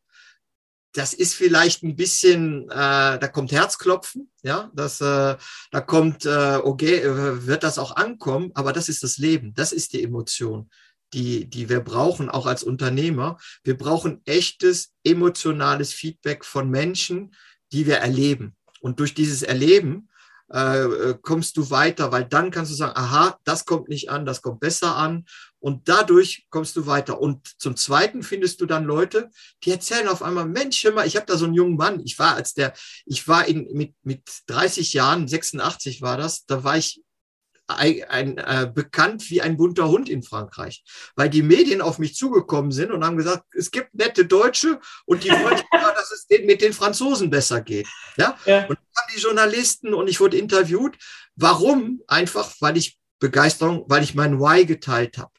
das 0.97 1.13
ist 1.13 1.35
vielleicht 1.35 1.83
ein 1.83 1.95
bisschen, 1.95 2.71
äh, 2.71 3.19
da 3.19 3.29
kommt 3.29 3.53
Herzklopfen, 3.53 4.31
ja, 4.43 4.71
das, 4.75 5.01
äh, 5.01 5.37
da 5.71 5.81
kommt, 5.81 6.25
äh, 6.25 6.57
okay, 6.63 7.01
äh, 7.01 7.47
wird 7.47 7.63
das 7.63 7.79
auch 7.79 7.97
ankommen, 7.97 8.51
aber 8.55 8.73
das 8.73 8.89
ist 8.89 9.03
das 9.03 9.19
Leben, 9.19 9.53
das 9.55 9.73
ist 9.73 9.93
die 9.93 10.03
Emotion, 10.03 10.71
die, 11.13 11.51
die 11.51 11.69
wir 11.69 11.81
brauchen, 11.81 12.31
auch 12.31 12.47
als 12.47 12.63
Unternehmer. 12.63 13.39
Wir 13.63 13.77
brauchen 13.77 14.23
echtes 14.25 14.93
emotionales 15.05 15.93
Feedback 15.93 16.45
von 16.45 16.71
Menschen, 16.71 17.35
die 17.73 17.87
wir 17.87 17.97
erleben. 17.97 18.57
Und 18.81 18.99
durch 19.01 19.15
dieses 19.15 19.43
Erleben 19.43 20.09
äh, 20.53 20.85
äh, 20.85 21.19
kommst 21.21 21.57
du 21.57 21.71
weiter, 21.71 22.13
weil 22.13 22.25
dann 22.25 22.51
kannst 22.51 22.71
du 22.71 22.77
sagen, 22.77 22.97
aha, 22.97 23.39
das 23.45 23.65
kommt 23.65 23.89
nicht 23.89 24.11
an, 24.11 24.25
das 24.25 24.43
kommt 24.43 24.61
besser 24.61 24.97
an 24.97 25.25
und 25.59 25.89
dadurch 25.89 26.47
kommst 26.51 26.77
du 26.77 26.87
weiter. 26.87 27.21
Und 27.21 27.61
zum 27.61 27.77
Zweiten 27.77 28.23
findest 28.23 28.61
du 28.61 28.67
dann 28.67 28.85
Leute, 28.85 29.31
die 29.65 29.73
erzählen 29.73 30.07
auf 30.07 30.23
einmal, 30.23 30.47
Mensch, 30.47 30.85
hör 30.85 30.93
mal, 30.93 31.07
ich 31.07 31.17
habe 31.17 31.27
da 31.27 31.37
so 31.37 31.47
einen 31.47 31.55
jungen 31.55 31.77
Mann, 31.77 32.01
ich 32.05 32.19
war 32.19 32.37
als 32.37 32.55
der, 32.55 32.75
ich 33.07 33.27
war 33.27 33.47
in, 33.47 33.67
mit, 33.73 33.95
mit 34.05 34.23
30 34.47 34.93
Jahren, 34.93 35.27
86 35.27 36.01
war 36.01 36.17
das, 36.17 36.47
da 36.47 36.63
war 36.63 36.77
ich 36.77 37.03
ein, 37.69 38.05
ein, 38.05 38.39
äh, 38.39 38.71
bekannt 38.73 39.29
wie 39.31 39.43
ein 39.43 39.57
bunter 39.57 39.89
Hund 39.89 40.09
in 40.09 40.23
Frankreich, 40.23 40.85
weil 41.17 41.29
die 41.29 41.43
Medien 41.43 41.81
auf 41.81 41.99
mich 41.99 42.15
zugekommen 42.15 42.71
sind 42.71 42.93
und 42.93 43.05
haben 43.05 43.17
gesagt, 43.17 43.45
es 43.55 43.71
gibt 43.71 43.95
nette 43.95 44.27
Deutsche 44.27 44.81
und 45.05 45.25
die 45.25 45.31
wollen, 45.31 45.61
dass 45.73 46.13
es 46.13 46.27
denen 46.27 46.47
mit 46.47 46.63
den 46.63 46.73
Franzosen 46.73 47.31
besser 47.31 47.61
geht. 47.61 47.89
Ja? 48.17 48.39
ja. 48.47 48.67
Und 48.67 48.79
dann 48.79 48.97
haben 48.97 49.13
die 49.15 49.21
Journalisten 49.21 49.95
und 49.95 50.09
ich 50.09 50.21
wurde 50.21 50.37
interviewt. 50.37 50.97
Warum? 51.35 52.03
Einfach, 52.07 52.55
weil 52.61 52.77
ich 52.77 52.99
Begeisterung, 53.19 53.85
weil 53.89 54.03
ich 54.03 54.15
mein 54.15 54.39
Why 54.39 54.65
geteilt 54.65 55.19
habe. 55.19 55.33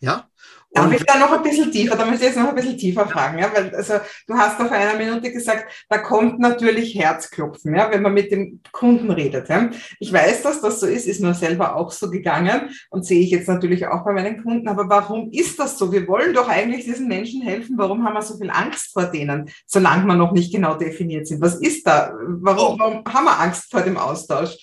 Ja? 0.00 0.28
Darf 0.74 0.90
ich 0.90 1.04
da 1.04 1.18
noch 1.18 1.32
ein 1.32 1.42
bisschen 1.42 1.70
tiefer, 1.70 1.96
da 1.96 2.06
möchte 2.06 2.22
ich 2.22 2.28
jetzt 2.28 2.38
noch 2.38 2.48
ein 2.48 2.54
bisschen 2.54 2.78
tiefer 2.78 3.06
fragen, 3.06 3.38
ja, 3.38 3.50
weil 3.54 3.74
also 3.74 3.94
du 4.26 4.34
hast 4.34 4.58
auf 4.58 4.70
einer 4.70 4.98
Minute 4.98 5.30
gesagt, 5.30 5.66
da 5.90 5.98
kommt 5.98 6.38
natürlich 6.38 6.94
Herzklopfen, 6.94 7.76
ja, 7.76 7.90
wenn 7.90 8.00
man 8.00 8.14
mit 8.14 8.32
dem 8.32 8.60
Kunden 8.72 9.10
redet. 9.10 9.50
Ja. 9.50 9.68
Ich 10.00 10.10
weiß, 10.10 10.42
dass 10.42 10.62
das 10.62 10.80
so 10.80 10.86
ist, 10.86 11.06
ist 11.06 11.20
mir 11.20 11.34
selber 11.34 11.76
auch 11.76 11.92
so 11.92 12.10
gegangen 12.10 12.70
und 12.88 13.04
sehe 13.04 13.20
ich 13.20 13.30
jetzt 13.30 13.48
natürlich 13.48 13.86
auch 13.86 14.02
bei 14.04 14.12
meinen 14.12 14.42
Kunden. 14.42 14.66
Aber 14.66 14.88
warum 14.88 15.30
ist 15.30 15.58
das 15.58 15.76
so? 15.76 15.92
Wir 15.92 16.08
wollen 16.08 16.32
doch 16.32 16.48
eigentlich 16.48 16.84
diesen 16.84 17.06
Menschen 17.06 17.42
helfen. 17.42 17.76
Warum 17.76 18.04
haben 18.04 18.14
wir 18.14 18.22
so 18.22 18.38
viel 18.38 18.50
Angst 18.50 18.94
vor 18.94 19.04
denen, 19.04 19.50
solange 19.66 20.06
wir 20.06 20.14
noch 20.14 20.32
nicht 20.32 20.54
genau 20.54 20.74
definiert 20.74 21.26
sind? 21.26 21.42
Was 21.42 21.56
ist 21.56 21.86
da? 21.86 22.14
Warum, 22.26 22.74
oh. 22.74 22.78
warum 22.78 23.04
haben 23.04 23.24
wir 23.24 23.40
Angst 23.40 23.70
vor 23.70 23.82
dem 23.82 23.98
Austausch? 23.98 24.56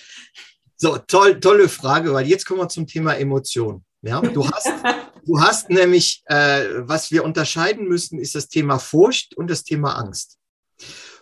So, 0.76 0.98
toll, 0.98 1.40
tolle 1.40 1.70
Frage, 1.70 2.14
weil 2.14 2.26
jetzt 2.26 2.48
kommen 2.48 2.62
wir 2.62 2.70
zum 2.70 2.88
Thema 2.88 3.14
Emotion. 3.14 3.84
Ja, 4.02 4.22
du 4.22 4.50
hast, 4.50 4.72
du 5.26 5.40
hast 5.40 5.70
nämlich, 5.70 6.24
äh, 6.26 6.66
was 6.80 7.12
wir 7.12 7.24
unterscheiden 7.24 7.88
müssen, 7.88 8.20
ist 8.20 8.36
das 8.36 8.48
Thema 8.48 8.80
Furcht 8.80 9.36
und 9.36 9.50
das 9.50 9.64
Thema 9.64 9.98
Angst. 9.98 10.38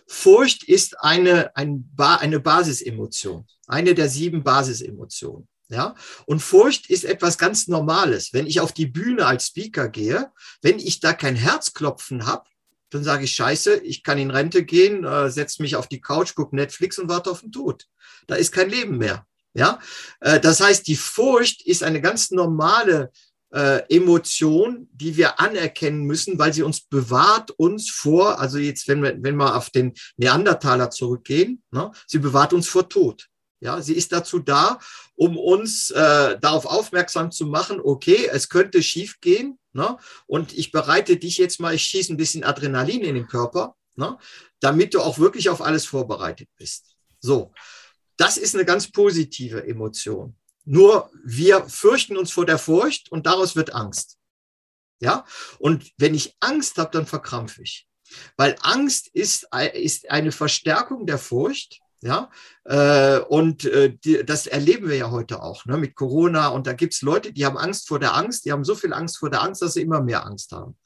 Furcht 0.06 0.64
ist 0.64 1.00
eine, 1.00 1.54
ein 1.54 1.88
ba 1.94 2.16
eine 2.16 2.40
Basisemotion, 2.40 3.46
eine 3.66 3.94
der 3.94 4.08
sieben 4.08 4.42
Basisemotionen. 4.42 5.48
Ja, 5.70 5.94
und 6.24 6.40
Furcht 6.40 6.88
ist 6.88 7.04
etwas 7.04 7.36
ganz 7.36 7.68
Normales. 7.68 8.32
Wenn 8.32 8.46
ich 8.46 8.60
auf 8.60 8.72
die 8.72 8.86
Bühne 8.86 9.26
als 9.26 9.48
Speaker 9.48 9.90
gehe, 9.90 10.32
wenn 10.62 10.78
ich 10.78 11.00
da 11.00 11.12
kein 11.12 11.36
Herzklopfen 11.36 12.26
habe, 12.26 12.48
dann 12.88 13.04
sage 13.04 13.24
ich 13.24 13.32
Scheiße, 13.32 13.76
ich 13.80 14.02
kann 14.02 14.16
in 14.16 14.30
Rente 14.30 14.64
gehen, 14.64 15.04
äh, 15.04 15.30
setze 15.30 15.60
mich 15.60 15.76
auf 15.76 15.86
die 15.86 16.00
Couch, 16.00 16.34
gucke 16.34 16.56
Netflix 16.56 16.98
und 16.98 17.10
warte 17.10 17.30
auf 17.30 17.42
den 17.42 17.52
Tod. 17.52 17.84
Da 18.26 18.36
ist 18.36 18.50
kein 18.50 18.70
Leben 18.70 18.96
mehr. 18.96 19.26
Ja, 19.52 19.78
äh, 20.20 20.40
das 20.40 20.60
heißt, 20.60 20.86
die 20.86 20.96
Furcht 20.96 21.66
ist 21.66 21.82
eine 21.82 22.00
ganz 22.00 22.30
normale 22.30 23.10
äh, 23.52 23.82
Emotion, 23.94 24.88
die 24.92 25.16
wir 25.16 25.40
anerkennen 25.40 26.04
müssen, 26.04 26.38
weil 26.38 26.52
sie 26.52 26.62
uns 26.62 26.80
bewahrt 26.80 27.50
uns 27.52 27.90
vor, 27.90 28.38
also 28.38 28.58
jetzt, 28.58 28.88
wenn 28.88 29.02
wir, 29.02 29.16
wenn 29.22 29.36
wir 29.36 29.56
auf 29.56 29.70
den 29.70 29.94
Neandertaler 30.16 30.90
zurückgehen, 30.90 31.62
ne, 31.70 31.90
sie 32.06 32.18
bewahrt 32.18 32.52
uns 32.52 32.68
vor 32.68 32.88
Tod. 32.88 33.28
Ja, 33.60 33.82
sie 33.82 33.94
ist 33.94 34.12
dazu 34.12 34.38
da, 34.38 34.78
um 35.16 35.36
uns 35.36 35.90
äh, 35.90 36.38
darauf 36.38 36.66
aufmerksam 36.66 37.32
zu 37.32 37.46
machen, 37.46 37.80
okay, 37.82 38.28
es 38.30 38.48
könnte 38.48 38.82
schief 38.82 39.20
gehen, 39.20 39.58
ne, 39.72 39.96
und 40.26 40.52
ich 40.56 40.70
bereite 40.70 41.16
dich 41.16 41.38
jetzt 41.38 41.58
mal, 41.58 41.74
ich 41.74 41.82
schieße 41.82 42.12
ein 42.12 42.18
bisschen 42.18 42.44
Adrenalin 42.44 43.02
in 43.02 43.14
den 43.14 43.26
Körper, 43.26 43.74
ne, 43.96 44.16
damit 44.60 44.94
du 44.94 45.00
auch 45.00 45.18
wirklich 45.18 45.48
auf 45.48 45.60
alles 45.60 45.86
vorbereitet 45.86 46.48
bist. 46.56 46.94
So. 47.20 47.52
Das 48.16 48.36
ist 48.36 48.54
eine 48.54 48.64
ganz 48.64 48.90
positive 48.90 49.64
Emotion. 49.64 50.36
Nur 50.70 51.10
wir 51.24 51.64
fürchten 51.66 52.18
uns 52.18 52.30
vor 52.30 52.44
der 52.44 52.58
Furcht 52.58 53.10
und 53.10 53.24
daraus 53.24 53.56
wird 53.56 53.74
Angst. 53.74 54.18
Ja? 55.00 55.24
Und 55.58 55.90
wenn 55.96 56.14
ich 56.14 56.36
Angst 56.40 56.76
habe, 56.76 56.90
dann 56.92 57.06
verkrampfe 57.06 57.62
ich. 57.62 57.88
Weil 58.36 58.54
Angst 58.60 59.08
ist, 59.08 59.48
ist 59.72 60.10
eine 60.10 60.30
Verstärkung 60.30 61.06
der 61.06 61.18
Furcht. 61.18 61.80
Ja, 62.00 62.30
äh, 62.62 63.18
und 63.18 63.64
äh, 63.64 63.98
das 64.22 64.46
erleben 64.46 64.88
wir 64.88 64.94
ja 64.94 65.10
heute 65.10 65.42
auch 65.42 65.66
ne, 65.66 65.76
mit 65.76 65.96
Corona. 65.96 66.46
Und 66.46 66.68
da 66.68 66.72
gibt's 66.72 67.02
Leute, 67.02 67.32
die 67.32 67.44
haben 67.44 67.58
Angst 67.58 67.88
vor 67.88 67.98
der 67.98 68.14
Angst, 68.14 68.44
die 68.44 68.52
haben 68.52 68.62
so 68.62 68.76
viel 68.76 68.92
Angst 68.92 69.18
vor 69.18 69.30
der 69.30 69.42
Angst, 69.42 69.62
dass 69.62 69.74
sie 69.74 69.82
immer 69.82 70.00
mehr 70.00 70.24
Angst 70.24 70.52
haben. 70.52 70.78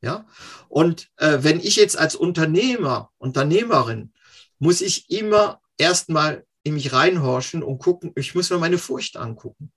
Ja, 0.00 0.26
und 0.68 1.10
äh, 1.16 1.38
wenn 1.40 1.58
ich 1.58 1.74
jetzt 1.74 1.98
als 1.98 2.14
Unternehmer, 2.14 3.10
Unternehmerin, 3.18 4.12
muss 4.60 4.80
ich 4.80 5.10
immer 5.10 5.60
erstmal 5.76 6.46
in 6.64 6.74
mich 6.74 6.92
reinhorchen 6.92 7.62
und 7.62 7.78
gucken, 7.78 8.12
ich 8.16 8.34
muss 8.34 8.50
mir 8.50 8.58
meine 8.58 8.78
Furcht 8.78 9.16
angucken. 9.16 9.72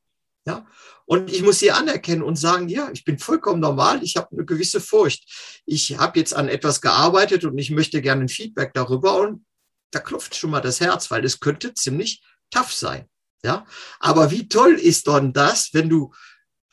Ja, 0.46 0.66
und 1.06 1.30
ich 1.30 1.44
muss 1.44 1.60
sie 1.60 1.72
anerkennen 1.72 2.24
und 2.24 2.38
sagen, 2.38 2.70
ja, 2.70 2.90
ich 2.94 3.04
bin 3.04 3.20
vollkommen 3.20 3.60
normal, 3.60 4.02
ich 4.02 4.16
habe 4.16 4.30
eine 4.32 4.46
gewisse 4.46 4.80
Furcht. 4.80 5.62
Ich 5.66 5.98
habe 5.98 6.18
jetzt 6.18 6.34
an 6.34 6.48
etwas 6.48 6.80
gearbeitet 6.80 7.44
und 7.44 7.58
ich 7.58 7.70
möchte 7.70 8.02
gerne 8.02 8.22
ein 8.22 8.30
Feedback 8.30 8.74
darüber 8.74 9.20
und 9.20 9.46
da 9.92 10.00
klopft 10.00 10.36
schon 10.36 10.52
mal 10.52 10.62
das 10.62 10.80
Herz, 10.80 11.12
weil 11.12 11.26
es 11.26 11.42
könnte 11.42 11.74
ziemlich 11.74 12.24
tough 12.50 12.72
sein. 12.72 13.10
Ja, 13.44 13.66
aber 14.00 14.32
wie 14.32 14.48
toll 14.48 14.74
ist 14.76 15.08
dann 15.08 15.34
das, 15.34 15.74
wenn 15.74 15.90
du 15.90 16.14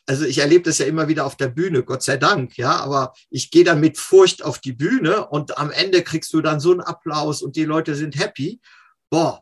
also 0.06 0.24
ich 0.24 0.38
erlebe 0.38 0.64
das 0.64 0.78
ja 0.78 0.86
immer 0.86 1.08
wieder 1.08 1.24
auf 1.24 1.36
der 1.36 1.48
Bühne, 1.48 1.82
Gott 1.82 2.02
sei 2.02 2.16
Dank, 2.16 2.56
ja, 2.58 2.76
aber 2.76 3.14
ich 3.30 3.50
gehe 3.50 3.64
dann 3.64 3.80
mit 3.80 3.98
Furcht 3.98 4.44
auf 4.44 4.58
die 4.58 4.72
Bühne 4.72 5.26
und 5.28 5.56
am 5.58 5.70
Ende 5.70 6.02
kriegst 6.02 6.32
du 6.32 6.42
dann 6.42 6.60
so 6.60 6.72
einen 6.72 6.80
Applaus 6.80 7.42
und 7.42 7.56
die 7.56 7.64
Leute 7.64 7.94
sind 7.94 8.18
happy. 8.18 8.60
Boah, 9.10 9.40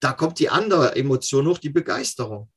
da 0.00 0.12
kommt 0.12 0.38
die 0.38 0.50
andere 0.50 0.96
Emotion 0.96 1.46
hoch, 1.46 1.58
die 1.58 1.70
Begeisterung. 1.70 2.50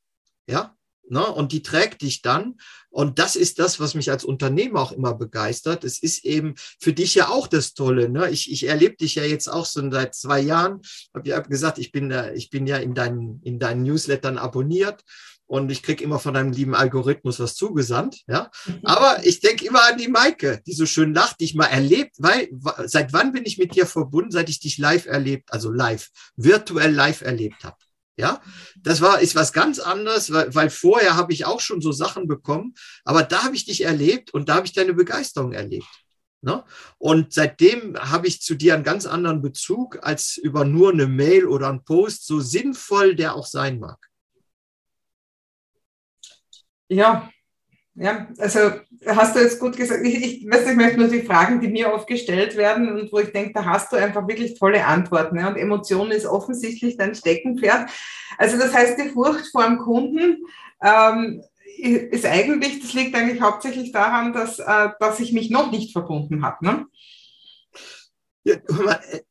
Ja, 0.46 0.76
Ne? 1.08 1.24
Und 1.24 1.52
die 1.52 1.62
trägt 1.62 2.02
dich 2.02 2.22
dann. 2.22 2.56
Und 2.90 3.18
das 3.18 3.36
ist 3.36 3.58
das, 3.58 3.80
was 3.80 3.94
mich 3.94 4.10
als 4.10 4.24
Unternehmer 4.24 4.80
auch 4.80 4.92
immer 4.92 5.14
begeistert. 5.14 5.84
Es 5.84 5.98
ist 6.02 6.24
eben 6.24 6.54
für 6.80 6.92
dich 6.92 7.14
ja 7.14 7.28
auch 7.28 7.46
das 7.46 7.74
Tolle. 7.74 8.08
Ne? 8.08 8.30
Ich, 8.30 8.50
ich 8.50 8.66
erlebe 8.66 8.96
dich 8.96 9.16
ja 9.16 9.24
jetzt 9.24 9.48
auch 9.48 9.66
schon 9.66 9.92
seit 9.92 10.14
zwei 10.14 10.40
Jahren. 10.40 10.80
Hab 11.12 11.26
ja 11.26 11.40
gesagt, 11.40 11.78
ich 11.78 11.92
bin, 11.92 12.08
da, 12.08 12.30
ich 12.32 12.50
bin 12.50 12.66
ja 12.66 12.78
in 12.78 12.94
deinen, 12.94 13.40
in 13.42 13.58
deinen 13.58 13.82
Newslettern 13.82 14.38
abonniert 14.38 15.02
und 15.46 15.70
ich 15.70 15.82
krieg 15.82 16.00
immer 16.00 16.18
von 16.18 16.34
deinem 16.34 16.52
lieben 16.52 16.74
Algorithmus 16.74 17.38
was 17.38 17.54
zugesandt. 17.54 18.22
Ja, 18.26 18.50
aber 18.82 19.24
ich 19.24 19.40
denke 19.40 19.66
immer 19.66 19.84
an 19.84 19.98
die 19.98 20.08
Maike, 20.08 20.62
die 20.66 20.72
so 20.72 20.86
schön 20.86 21.14
lacht, 21.14 21.40
die 21.40 21.44
ich 21.44 21.54
mal 21.54 21.66
erlebt, 21.66 22.16
weil 22.18 22.48
seit 22.86 23.12
wann 23.12 23.32
bin 23.32 23.44
ich 23.44 23.58
mit 23.58 23.74
dir 23.74 23.86
verbunden? 23.86 24.30
Seit 24.30 24.48
ich 24.48 24.60
dich 24.60 24.78
live 24.78 25.06
erlebt, 25.06 25.52
also 25.52 25.70
live, 25.70 26.08
virtuell 26.36 26.92
live 26.92 27.20
erlebt 27.20 27.64
habe. 27.64 27.76
Ja, 28.16 28.40
das 28.80 29.00
war 29.00 29.20
ist 29.20 29.34
was 29.34 29.52
ganz 29.52 29.80
anderes, 29.80 30.32
weil, 30.32 30.54
weil 30.54 30.70
vorher 30.70 31.16
habe 31.16 31.32
ich 31.32 31.46
auch 31.46 31.60
schon 31.60 31.80
so 31.80 31.90
Sachen 31.90 32.28
bekommen, 32.28 32.74
aber 33.04 33.24
da 33.24 33.42
habe 33.42 33.56
ich 33.56 33.64
dich 33.64 33.82
erlebt 33.84 34.32
und 34.32 34.48
da 34.48 34.54
habe 34.54 34.66
ich 34.66 34.72
deine 34.72 34.94
Begeisterung 34.94 35.52
erlebt. 35.52 35.88
Ne? 36.40 36.62
Und 36.98 37.32
seitdem 37.32 37.96
habe 37.98 38.28
ich 38.28 38.40
zu 38.40 38.54
dir 38.54 38.74
einen 38.74 38.84
ganz 38.84 39.06
anderen 39.06 39.42
Bezug 39.42 39.98
als 40.02 40.36
über 40.36 40.64
nur 40.64 40.92
eine 40.92 41.08
Mail 41.08 41.46
oder 41.46 41.68
einen 41.68 41.84
Post, 41.84 42.26
so 42.26 42.38
sinnvoll 42.38 43.16
der 43.16 43.34
auch 43.34 43.46
sein 43.46 43.80
mag. 43.80 43.98
Ja, 46.88 47.28
ja, 47.96 48.26
also 48.38 48.72
hast 49.06 49.36
du 49.36 49.40
jetzt 49.40 49.60
gut 49.60 49.76
gesagt. 49.76 50.04
Ich, 50.04 50.14
ich, 50.16 50.50
weiß, 50.50 50.68
ich 50.68 50.76
möchte 50.76 50.98
nur 50.98 51.08
die 51.08 51.22
Fragen, 51.22 51.60
die 51.60 51.68
mir 51.68 51.92
oft 51.92 52.08
gestellt 52.08 52.56
werden 52.56 52.90
und 52.90 53.12
wo 53.12 53.20
ich 53.20 53.30
denke, 53.30 53.52
da 53.52 53.64
hast 53.64 53.92
du 53.92 53.96
einfach 53.96 54.26
wirklich 54.26 54.58
tolle 54.58 54.84
Antworten. 54.84 55.38
Ja? 55.38 55.48
Und 55.48 55.56
Emotionen 55.56 56.10
ist 56.10 56.26
offensichtlich 56.26 56.96
dein 56.96 57.14
Steckenpferd. 57.14 57.88
Also 58.36 58.58
das 58.58 58.74
heißt, 58.74 58.98
die 58.98 59.10
Furcht 59.10 59.46
vor 59.52 59.64
dem 59.64 59.78
Kunden 59.78 60.44
ähm, 60.82 61.40
ist 61.78 62.26
eigentlich, 62.26 62.80
das 62.80 62.94
liegt 62.94 63.14
eigentlich 63.14 63.40
hauptsächlich 63.40 63.92
daran, 63.92 64.32
dass, 64.32 64.58
äh, 64.58 64.88
dass 64.98 65.20
ich 65.20 65.32
mich 65.32 65.50
noch 65.50 65.70
nicht 65.70 65.92
verbunden 65.92 66.44
habe. 66.44 66.64
Ne? 66.64 66.86
Ja, 68.42 68.56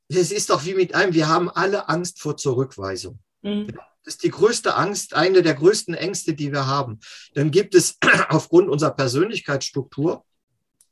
es 0.07 0.31
ist 0.31 0.50
doch 0.50 0.65
wie 0.65 0.74
mit 0.74 0.95
einem, 0.95 1.13
wir 1.13 1.27
haben 1.27 1.50
alle 1.50 1.89
Angst 1.89 2.22
vor 2.22 2.38
Zurückweisung. 2.38 3.19
Mhm. 3.41 3.67
Das 4.03 4.15
ist 4.15 4.24
die 4.24 4.31
größte 4.31 4.75
Angst, 4.75 5.13
eine 5.13 5.41
der 5.41 5.53
größten 5.53 5.93
Ängste, 5.93 6.33
die 6.33 6.51
wir 6.51 6.67
haben. 6.67 7.00
Dann 7.33 7.51
gibt 7.51 7.74
es 7.75 7.98
aufgrund 8.29 8.69
unserer 8.69 8.91
Persönlichkeitsstruktur, 8.91 10.25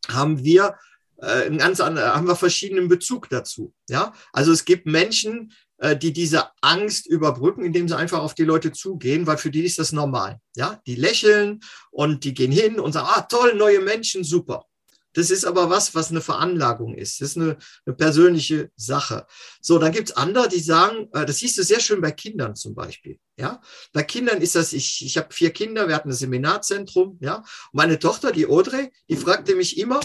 haben 0.07 0.43
wir 0.43 0.75
äh, 1.17 1.45
einen 1.45 1.57
ganz 1.57 1.79
anderen, 1.79 2.13
haben 2.13 2.27
wir 2.27 2.35
verschiedenen 2.35 2.87
Bezug 2.87 3.29
dazu. 3.29 3.73
Ja, 3.89 4.13
also 4.33 4.51
es 4.51 4.65
gibt 4.65 4.85
Menschen, 4.85 5.53
äh, 5.77 5.97
die 5.97 6.13
diese 6.13 6.49
Angst 6.61 7.07
überbrücken, 7.07 7.65
indem 7.65 7.87
sie 7.87 7.97
einfach 7.97 8.19
auf 8.19 8.35
die 8.35 8.43
Leute 8.43 8.71
zugehen, 8.71 9.27
weil 9.27 9.37
für 9.37 9.51
die 9.51 9.63
ist 9.63 9.79
das 9.79 9.91
normal. 9.91 10.39
Ja, 10.55 10.79
die 10.87 10.95
lächeln 10.95 11.59
und 11.91 12.23
die 12.23 12.33
gehen 12.33 12.51
hin 12.51 12.79
und 12.79 12.93
sagen, 12.93 13.07
ah, 13.09 13.21
toll, 13.21 13.55
neue 13.55 13.81
Menschen, 13.81 14.23
super. 14.23 14.65
Das 15.13 15.29
ist 15.29 15.45
aber 15.45 15.69
was, 15.69 15.93
was 15.93 16.09
eine 16.09 16.21
Veranlagung 16.21 16.95
ist. 16.95 17.21
Das 17.21 17.31
ist 17.31 17.37
eine, 17.37 17.57
eine 17.85 17.95
persönliche 17.95 18.71
Sache. 18.75 19.25
So, 19.61 19.77
dann 19.77 19.91
gibt's 19.91 20.13
andere, 20.13 20.47
die 20.47 20.59
sagen, 20.59 21.09
äh, 21.13 21.25
das 21.25 21.37
siehst 21.37 21.57
du 21.57 21.63
sehr 21.63 21.79
schön 21.79 22.01
bei 22.01 22.11
Kindern 22.11 22.55
zum 22.55 22.75
Beispiel. 22.75 23.19
Ja, 23.37 23.61
bei 23.93 24.03
Kindern 24.03 24.41
ist 24.41 24.55
das, 24.55 24.73
ich, 24.73 25.05
ich 25.05 25.17
habe 25.17 25.33
vier 25.33 25.51
Kinder, 25.51 25.87
wir 25.87 25.95
hatten 25.95 26.09
ein 26.09 26.15
Seminarzentrum, 26.15 27.17
ja. 27.21 27.37
Und 27.37 27.45
meine 27.73 27.99
Tochter, 27.99 28.31
die 28.31 28.47
Audrey, 28.47 28.91
die 29.09 29.17
fragte 29.17 29.55
mich 29.55 29.77
immer, 29.77 29.99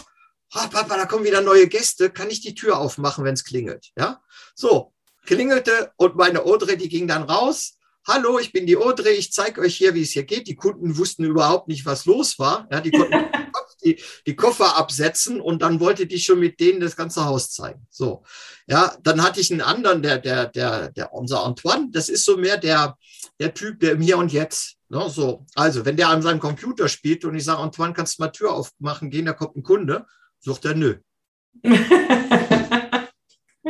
oh, 0.54 0.68
Papa, 0.70 0.96
da 0.96 1.06
kommen 1.06 1.25
wieder 1.25 1.40
neue 1.40 1.68
Gäste, 1.68 2.10
kann 2.10 2.30
ich 2.30 2.40
die 2.40 2.54
Tür 2.54 2.78
aufmachen, 2.78 3.25
wenn 3.25 3.34
es 3.34 3.44
klingelt? 3.44 3.90
Ja, 3.96 4.22
so, 4.54 4.92
klingelte 5.25 5.92
und 5.96 6.16
meine 6.16 6.44
Audrey, 6.44 6.76
die 6.76 6.88
ging 6.88 7.06
dann 7.06 7.25
raus, 7.25 7.76
Hallo, 8.08 8.38
ich 8.38 8.52
bin 8.52 8.66
die 8.66 8.76
Audrey, 8.76 9.14
ich 9.14 9.32
zeige 9.32 9.60
euch 9.60 9.75
hier, 9.76 9.92
wie 9.94 10.02
es 10.02 10.12
hier 10.12 10.22
geht. 10.22 10.46
Die 10.46 10.54
Kunden 10.54 10.96
wussten 10.96 11.25
überhaupt 11.25 11.66
nicht, 11.66 11.84
was 11.86 12.04
los 12.04 12.38
war. 12.38 12.68
Ja, 12.70 12.80
die 12.80 12.92
konnten 12.92 13.16
die, 13.87 14.02
die 14.26 14.37
Koffer 14.37 14.76
absetzen 14.76 15.40
und 15.40 15.62
dann 15.62 15.81
wollte 15.81 16.07
die 16.07 16.19
schon 16.19 16.40
mit 16.40 16.61
denen 16.61 16.81
das 16.81 16.97
ganze 16.97 17.25
Haus 17.25 17.50
zeigen. 17.50 17.87
So, 17.90 18.25
ja, 18.66 18.95
dann 19.02 19.23
hatte 19.23 19.40
ich 19.40 19.50
einen 19.50 19.61
anderen, 19.61 20.02
der, 20.02 20.19
der, 20.19 20.47
der, 20.47 20.90
der, 20.90 21.12
unser 21.12 21.45
Antoine, 21.45 21.88
das 21.90 22.09
ist 22.09 22.25
so 22.25 22.37
mehr 22.37 22.59
der, 22.59 22.97
der 23.40 23.55
Typ, 23.55 23.81
der 23.81 23.93
im 23.93 24.00
Hier 24.00 24.19
und 24.19 24.33
Jetzt, 24.33 24.76
ne, 24.88 25.09
so. 25.09 25.47
Also, 25.55 25.85
wenn 25.85 25.97
der 25.97 26.09
an 26.09 26.23
seinem 26.23 26.41
Computer 26.41 26.89
spielt 26.89 27.25
und 27.25 27.34
ich 27.34 27.45
sage, 27.45 27.60
Antoine, 27.60 27.95
kannst 27.95 28.19
du 28.19 28.23
mal 28.23 28.30
Tür 28.30 28.52
aufmachen 28.52 29.10
gehen, 29.10 29.26
da 29.26 29.32
kommt 29.32 29.56
ein 29.56 29.63
Kunde, 29.63 30.06
sucht 30.41 30.65
er, 30.65 30.75
nö. 30.75 30.97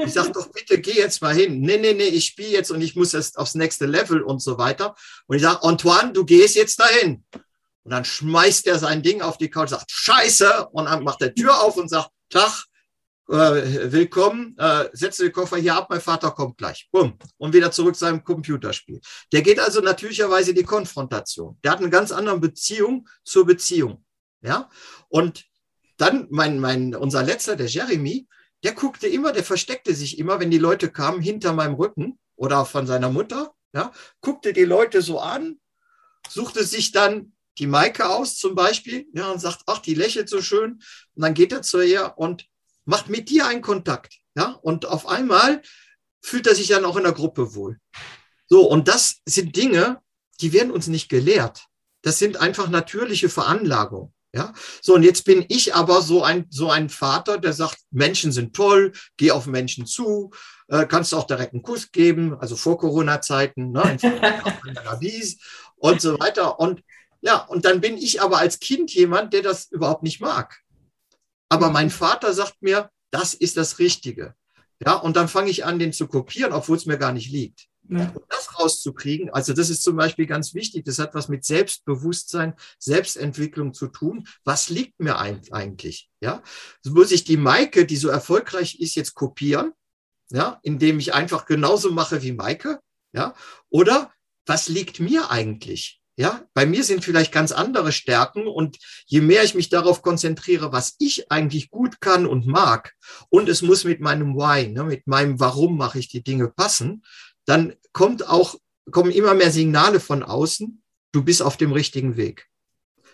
Ich 0.05 0.12
sage 0.12 0.33
doch, 0.33 0.53
bitte 0.53 0.79
geh 0.79 0.93
jetzt 0.93 1.23
mal 1.23 1.35
hin. 1.35 1.61
Nee, 1.62 1.79
nee, 1.79 1.95
nee, 1.95 2.09
ich 2.09 2.27
spiele 2.27 2.51
jetzt 2.51 2.71
und 2.71 2.83
ich 2.83 2.97
muss 2.97 3.12
jetzt 3.12 3.38
aufs 3.38 3.55
nächste 3.55 3.87
Level 3.87 4.21
und 4.21 4.43
so 4.43 4.59
weiter. 4.59 4.95
Und 5.27 5.37
ich 5.37 5.43
sage, 5.43 5.62
Antoine, 5.62 6.12
du 6.12 6.25
gehst 6.27 6.55
jetzt 6.55 6.79
dahin. 6.79 7.25
Und 7.87 7.92
dann 7.92 8.05
schmeißt 8.05 8.66
er 8.66 8.81
sein 8.81 9.01
Ding 9.01 9.22
auf 9.22 9.38
die 9.38 9.49
Couch, 9.49 9.68
sagt 9.68 9.92
Scheiße 9.92 10.70
und 10.72 10.87
dann 10.87 11.05
macht 11.05 11.22
er 11.22 11.33
Tür 11.33 11.62
auf 11.62 11.77
und 11.77 11.88
sagt 11.88 12.11
Tag, 12.31 12.64
äh, 13.29 13.92
willkommen, 13.92 14.57
äh, 14.59 14.88
setze 14.92 15.22
den 15.22 15.31
Koffer 15.31 15.57
hier 15.57 15.77
ab, 15.77 15.87
mein 15.88 16.01
Vater 16.01 16.33
kommt 16.33 16.59
gleich. 16.59 16.88
Bumm. 16.90 17.16
Und 17.37 17.55
wieder 17.55 17.70
zurück 17.70 17.94
zu 17.94 18.01
seinem 18.01 18.25
Computerspiel. 18.25 19.01
Der 19.31 19.42
geht 19.42 19.61
also 19.61 19.81
natürlicherweise 19.81 20.53
die 20.53 20.64
Konfrontation. 20.64 21.61
Der 21.62 21.70
hat 21.70 21.79
eine 21.79 21.88
ganz 21.88 22.11
andere 22.11 22.40
Beziehung 22.40 23.09
zur 23.22 23.46
Beziehung. 23.46 24.05
Ja. 24.40 24.68
Und 25.09 25.44
dann 25.96 26.27
mein, 26.29 26.59
mein, 26.59 26.92
unser 26.92 27.22
letzter, 27.22 27.55
der 27.55 27.68
Jeremy, 27.68 28.27
der 28.64 28.72
guckte 28.72 29.07
immer, 29.07 29.31
der 29.31 29.44
versteckte 29.44 29.94
sich 29.94 30.18
immer, 30.18 30.40
wenn 30.40 30.51
die 30.51 30.59
Leute 30.59 30.90
kamen, 30.90 31.20
hinter 31.20 31.53
meinem 31.53 31.75
Rücken 31.75 32.18
oder 32.35 32.64
von 32.64 32.88
seiner 32.88 33.11
Mutter, 33.11 33.55
ja, 33.72 33.92
guckte 34.20 34.53
die 34.53 34.64
Leute 34.64 35.03
so 35.03 35.20
an, 35.20 35.61
suchte 36.29 36.64
sich 36.64 36.90
dann 36.90 37.33
die 37.59 37.66
Maike 37.66 38.09
aus 38.09 38.37
zum 38.37 38.55
Beispiel, 38.55 39.07
ja, 39.14 39.31
und 39.31 39.40
sagt, 39.40 39.62
ach, 39.66 39.79
die 39.79 39.95
lächelt 39.95 40.29
so 40.29 40.42
schön. 40.42 40.83
Und 41.14 41.23
dann 41.23 41.35
geht 41.35 41.53
er 41.53 41.62
zu 41.62 41.81
ihr 41.81 42.14
und 42.16 42.47
macht 42.85 43.09
mit 43.09 43.31
dir 43.31 43.47
einen 43.47 43.62
Kontakt, 43.62 44.19
ja. 44.37 44.59
Und 44.62 44.87
auf 44.87 45.09
einmal 45.09 45.62
fühlt 46.23 46.47
er 46.47 46.55
sich 46.55 46.69
dann 46.69 46.85
auch 46.85 46.97
in 46.97 47.05
der 47.05 47.12
Gruppe 47.12 47.55
wohl. 47.55 47.79
So, 48.49 48.69
und 48.69 48.88
das 48.88 49.16
sind 49.25 49.57
Dinge, 49.57 50.01
die 50.40 50.53
werden 50.53 50.71
uns 50.71 50.87
nicht 50.87 51.09
gelehrt. 51.09 51.66
Das 52.03 52.19
sind 52.19 52.37
einfach 52.37 52.69
natürliche 52.69 53.29
Veranlagungen. 53.29 54.12
Ja, 54.35 54.53
so 54.83 54.95
und 54.95 55.03
jetzt 55.03 55.25
bin 55.25 55.47
ich 55.49 55.75
aber 55.75 56.03
so 56.03 56.23
ein 56.23 56.47
so 56.51 56.71
ein 56.71 56.90
Vater, 56.90 57.38
der 57.38 57.55
sagt, 57.55 57.79
Menschen 57.90 58.33
sind 58.33 58.55
toll, 58.55 58.92
geh 59.16 59.31
auf 59.31 59.47
Menschen 59.47 59.87
zu, 59.87 60.31
äh, 60.69 60.85
kannst 60.85 61.14
auch 61.14 61.27
direkt 61.27 61.55
einen 61.55 61.62
Kuss 61.62 61.90
geben, 61.90 62.38
also 62.38 62.55
vor 62.55 62.77
Corona-Zeiten, 62.77 63.71
ne, 63.71 63.97
und 65.77 66.01
so 66.03 66.21
weiter. 66.21 66.61
Und 66.61 66.83
ja, 67.27 67.39
und 67.39 67.65
dann 67.65 67.81
bin 67.81 67.97
ich 67.97 68.23
aber 68.23 68.39
als 68.39 68.61
Kind 68.61 68.95
jemand, 68.95 69.33
der 69.33 69.43
das 69.43 69.67
überhaupt 69.73 70.05
nicht 70.05 70.21
mag. 70.21 70.62
Aber 71.49 71.71
mein 71.71 71.91
Vater 71.91 72.33
sagt 72.33 72.62
mir, 72.62 72.89
das 73.11 73.35
ist 73.35 73.57
das 73.57 73.81
Richtige. 73.81 74.37
Ja, 74.79 74.95
und 74.95 75.17
dann 75.17 75.27
fange 75.27 75.51
ich 75.51 75.65
an, 75.65 75.81
den 75.81 75.93
zu 75.93 76.07
kopieren, 76.07 76.53
obwohl 76.53 76.77
es 76.77 76.87
mir 76.87 76.99
gar 76.99 77.12
nicht 77.12 77.31
liegt. 77.31 77.67
Ja. 77.89 78.12
Um 78.15 78.23
das 78.29 78.57
rauszukriegen, 78.59 79.31
also 79.31 79.53
das 79.53 79.71
ist 79.71 79.83
zum 79.83 79.97
Beispiel 79.97 80.27
ganz 80.27 80.55
wichtig, 80.55 80.85
das 80.85 81.01
hat 81.01 81.15
was 81.15 81.29
mit 81.29 81.45
Selbstbewusstsein, 81.45 82.55
Selbstentwicklung 82.79 83.75
zu 83.75 83.89
tun. 83.89 84.29
Was 84.45 84.69
liegt 84.69 85.01
mir 85.01 85.19
eigentlich? 85.19 86.09
Ja, 86.21 86.45
so 86.83 86.93
muss 86.93 87.11
ich 87.11 87.25
die 87.25 87.37
Maike, 87.37 87.87
die 87.87 87.97
so 87.97 88.09
erfolgreich 88.09 88.79
ist, 88.79 88.95
jetzt 88.95 89.15
kopieren, 89.15 89.73
ja, 90.31 90.61
indem 90.62 91.01
ich 91.01 91.12
einfach 91.12 91.45
genauso 91.45 91.91
mache 91.91 92.23
wie 92.23 92.33
Maike, 92.33 92.79
ja, 93.12 93.35
oder 93.69 94.12
was 94.47 94.69
liegt 94.69 95.01
mir 95.01 95.33
eigentlich? 95.33 96.01
Ja, 96.18 96.42
bei 96.55 96.64
mir 96.64 96.83
sind 96.83 97.05
vielleicht 97.05 97.31
ganz 97.31 97.52
andere 97.52 97.92
Stärken 97.92 98.46
und 98.46 98.79
je 99.05 99.20
mehr 99.20 99.44
ich 99.44 99.55
mich 99.55 99.68
darauf 99.68 100.00
konzentriere, 100.00 100.72
was 100.72 100.94
ich 100.98 101.31
eigentlich 101.31 101.70
gut 101.70 102.00
kann 102.00 102.26
und 102.26 102.46
mag, 102.46 102.94
und 103.29 103.50
es 103.50 103.61
muss 103.61 103.85
mit 103.85 104.00
meinem 104.00 104.35
Why, 104.35 104.68
ne, 104.68 104.85
mit 104.85 105.07
meinem 105.07 105.38
Warum 105.40 105.76
mache 105.76 105.98
ich 105.98 106.09
die 106.09 106.22
Dinge 106.24 106.48
passen, 106.48 107.05
dann 107.44 107.74
kommt 107.92 108.26
auch, 108.26 108.57
kommen 108.90 109.11
immer 109.11 109.35
mehr 109.35 109.50
Signale 109.50 110.00
von 110.00 110.22
außen, 110.22 110.83
du 111.12 111.22
bist 111.22 111.42
auf 111.42 111.59
dem 111.59 111.72
richtigen 111.72 112.16
Weg. 112.16 112.48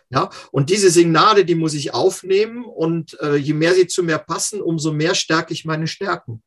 Ja, 0.09 0.31
und 0.53 0.71
diese 0.71 0.91
Signale, 0.91 1.45
die 1.45 1.55
muss 1.57 1.75
ich 1.75 1.95
aufnehmen 1.95 2.65
und 2.65 3.19
äh, 3.21 3.35
je 3.35 3.55
mehr 3.55 3.75
sie 3.75 3.89
zu 3.89 4.05
mir 4.05 4.19
passen, 4.19 4.61
umso 4.61 4.93
mehr 4.93 5.15
stärke 5.17 5.55
ich 5.55 5.65
meine 5.65 5.89
Stärken. 5.89 6.43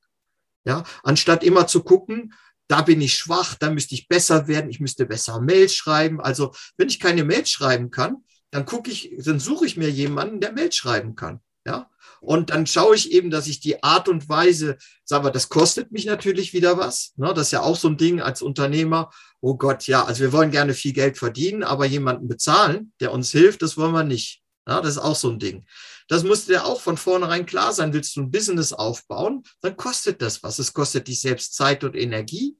Ja, 0.64 0.84
anstatt 1.04 1.44
immer 1.44 1.68
zu 1.68 1.84
gucken, 1.84 2.34
da 2.68 2.82
bin 2.82 3.02
ich 3.02 3.16
schwach, 3.16 3.56
da 3.56 3.70
müsste 3.70 3.96
ich 3.96 4.08
besser 4.08 4.48
werden, 4.48 4.70
ich 4.70 4.80
müsste 4.80 5.06
besser 5.06 5.40
Mails 5.40 5.74
schreiben. 5.76 6.20
Also 6.20 6.54
wenn 6.78 6.90
ich 6.90 7.00
keine 7.00 7.24
Mails 7.24 7.50
schreiben 7.50 7.92
kann, 7.92 8.24
dann 8.52 8.66
gucke 8.66 8.90
ich, 8.92 9.14
dann 9.24 9.40
suche 9.40 9.66
ich 9.66 9.78
mir 9.78 9.90
jemanden, 9.90 10.40
der 10.40 10.54
Mails 10.54 10.76
schreiben 10.76 11.16
kann. 11.16 11.42
Ja, 11.68 11.90
und 12.22 12.52
dann 12.52 12.68
schaue 12.68 12.96
ich 12.96 13.12
eben, 13.12 13.32
dass 13.32 13.48
ich 13.48 13.60
die 13.60 13.84
Art 13.84 14.08
und 14.08 14.30
Weise, 14.30 14.78
sagen 15.04 15.26
wir, 15.26 15.32
das 15.32 15.50
kostet 15.50 15.92
mich 15.92 16.06
natürlich 16.06 16.54
wieder 16.54 16.78
was. 16.78 17.14
Ne? 17.18 17.34
Das 17.34 17.48
ist 17.48 17.52
ja 17.52 17.62
auch 17.62 17.76
so 17.76 17.88
ein 17.88 17.98
Ding 17.98 18.22
als 18.22 18.42
Unternehmer. 18.44 19.12
Oh 19.42 19.56
Gott, 19.56 19.88
ja, 19.88 20.04
also 20.06 20.22
wir 20.22 20.32
wollen 20.32 20.52
gerne 20.52 20.74
viel 20.74 20.94
Geld 20.94 21.18
verdienen, 21.18 21.64
aber 21.64 21.86
jemanden 21.86 22.28
bezahlen, 22.28 22.94
der 23.00 23.12
uns 23.12 23.32
hilft, 23.32 23.62
das 23.62 23.78
wollen 23.78 23.94
wir 23.94 24.04
nicht. 24.04 24.44
Ja, 24.68 24.82
das 24.82 24.92
ist 24.92 24.98
auch 25.00 25.16
so 25.16 25.30
ein 25.30 25.40
Ding. 25.40 25.66
Das 26.08 26.24
muss 26.24 26.46
dir 26.46 26.66
auch 26.66 26.82
von 26.82 26.98
vornherein 26.98 27.46
klar 27.46 27.74
sein. 27.74 27.94
Willst 27.94 28.16
du 28.16 28.22
ein 28.22 28.32
Business 28.32 28.74
aufbauen, 28.74 29.44
dann 29.62 29.76
kostet 29.76 30.22
das 30.22 30.44
was. 30.44 30.60
Es 30.60 30.74
kostet 30.74 31.08
dich 31.08 31.22
selbst 31.22 31.56
Zeit 31.56 31.84
und 31.84 31.96
Energie. 31.96 32.58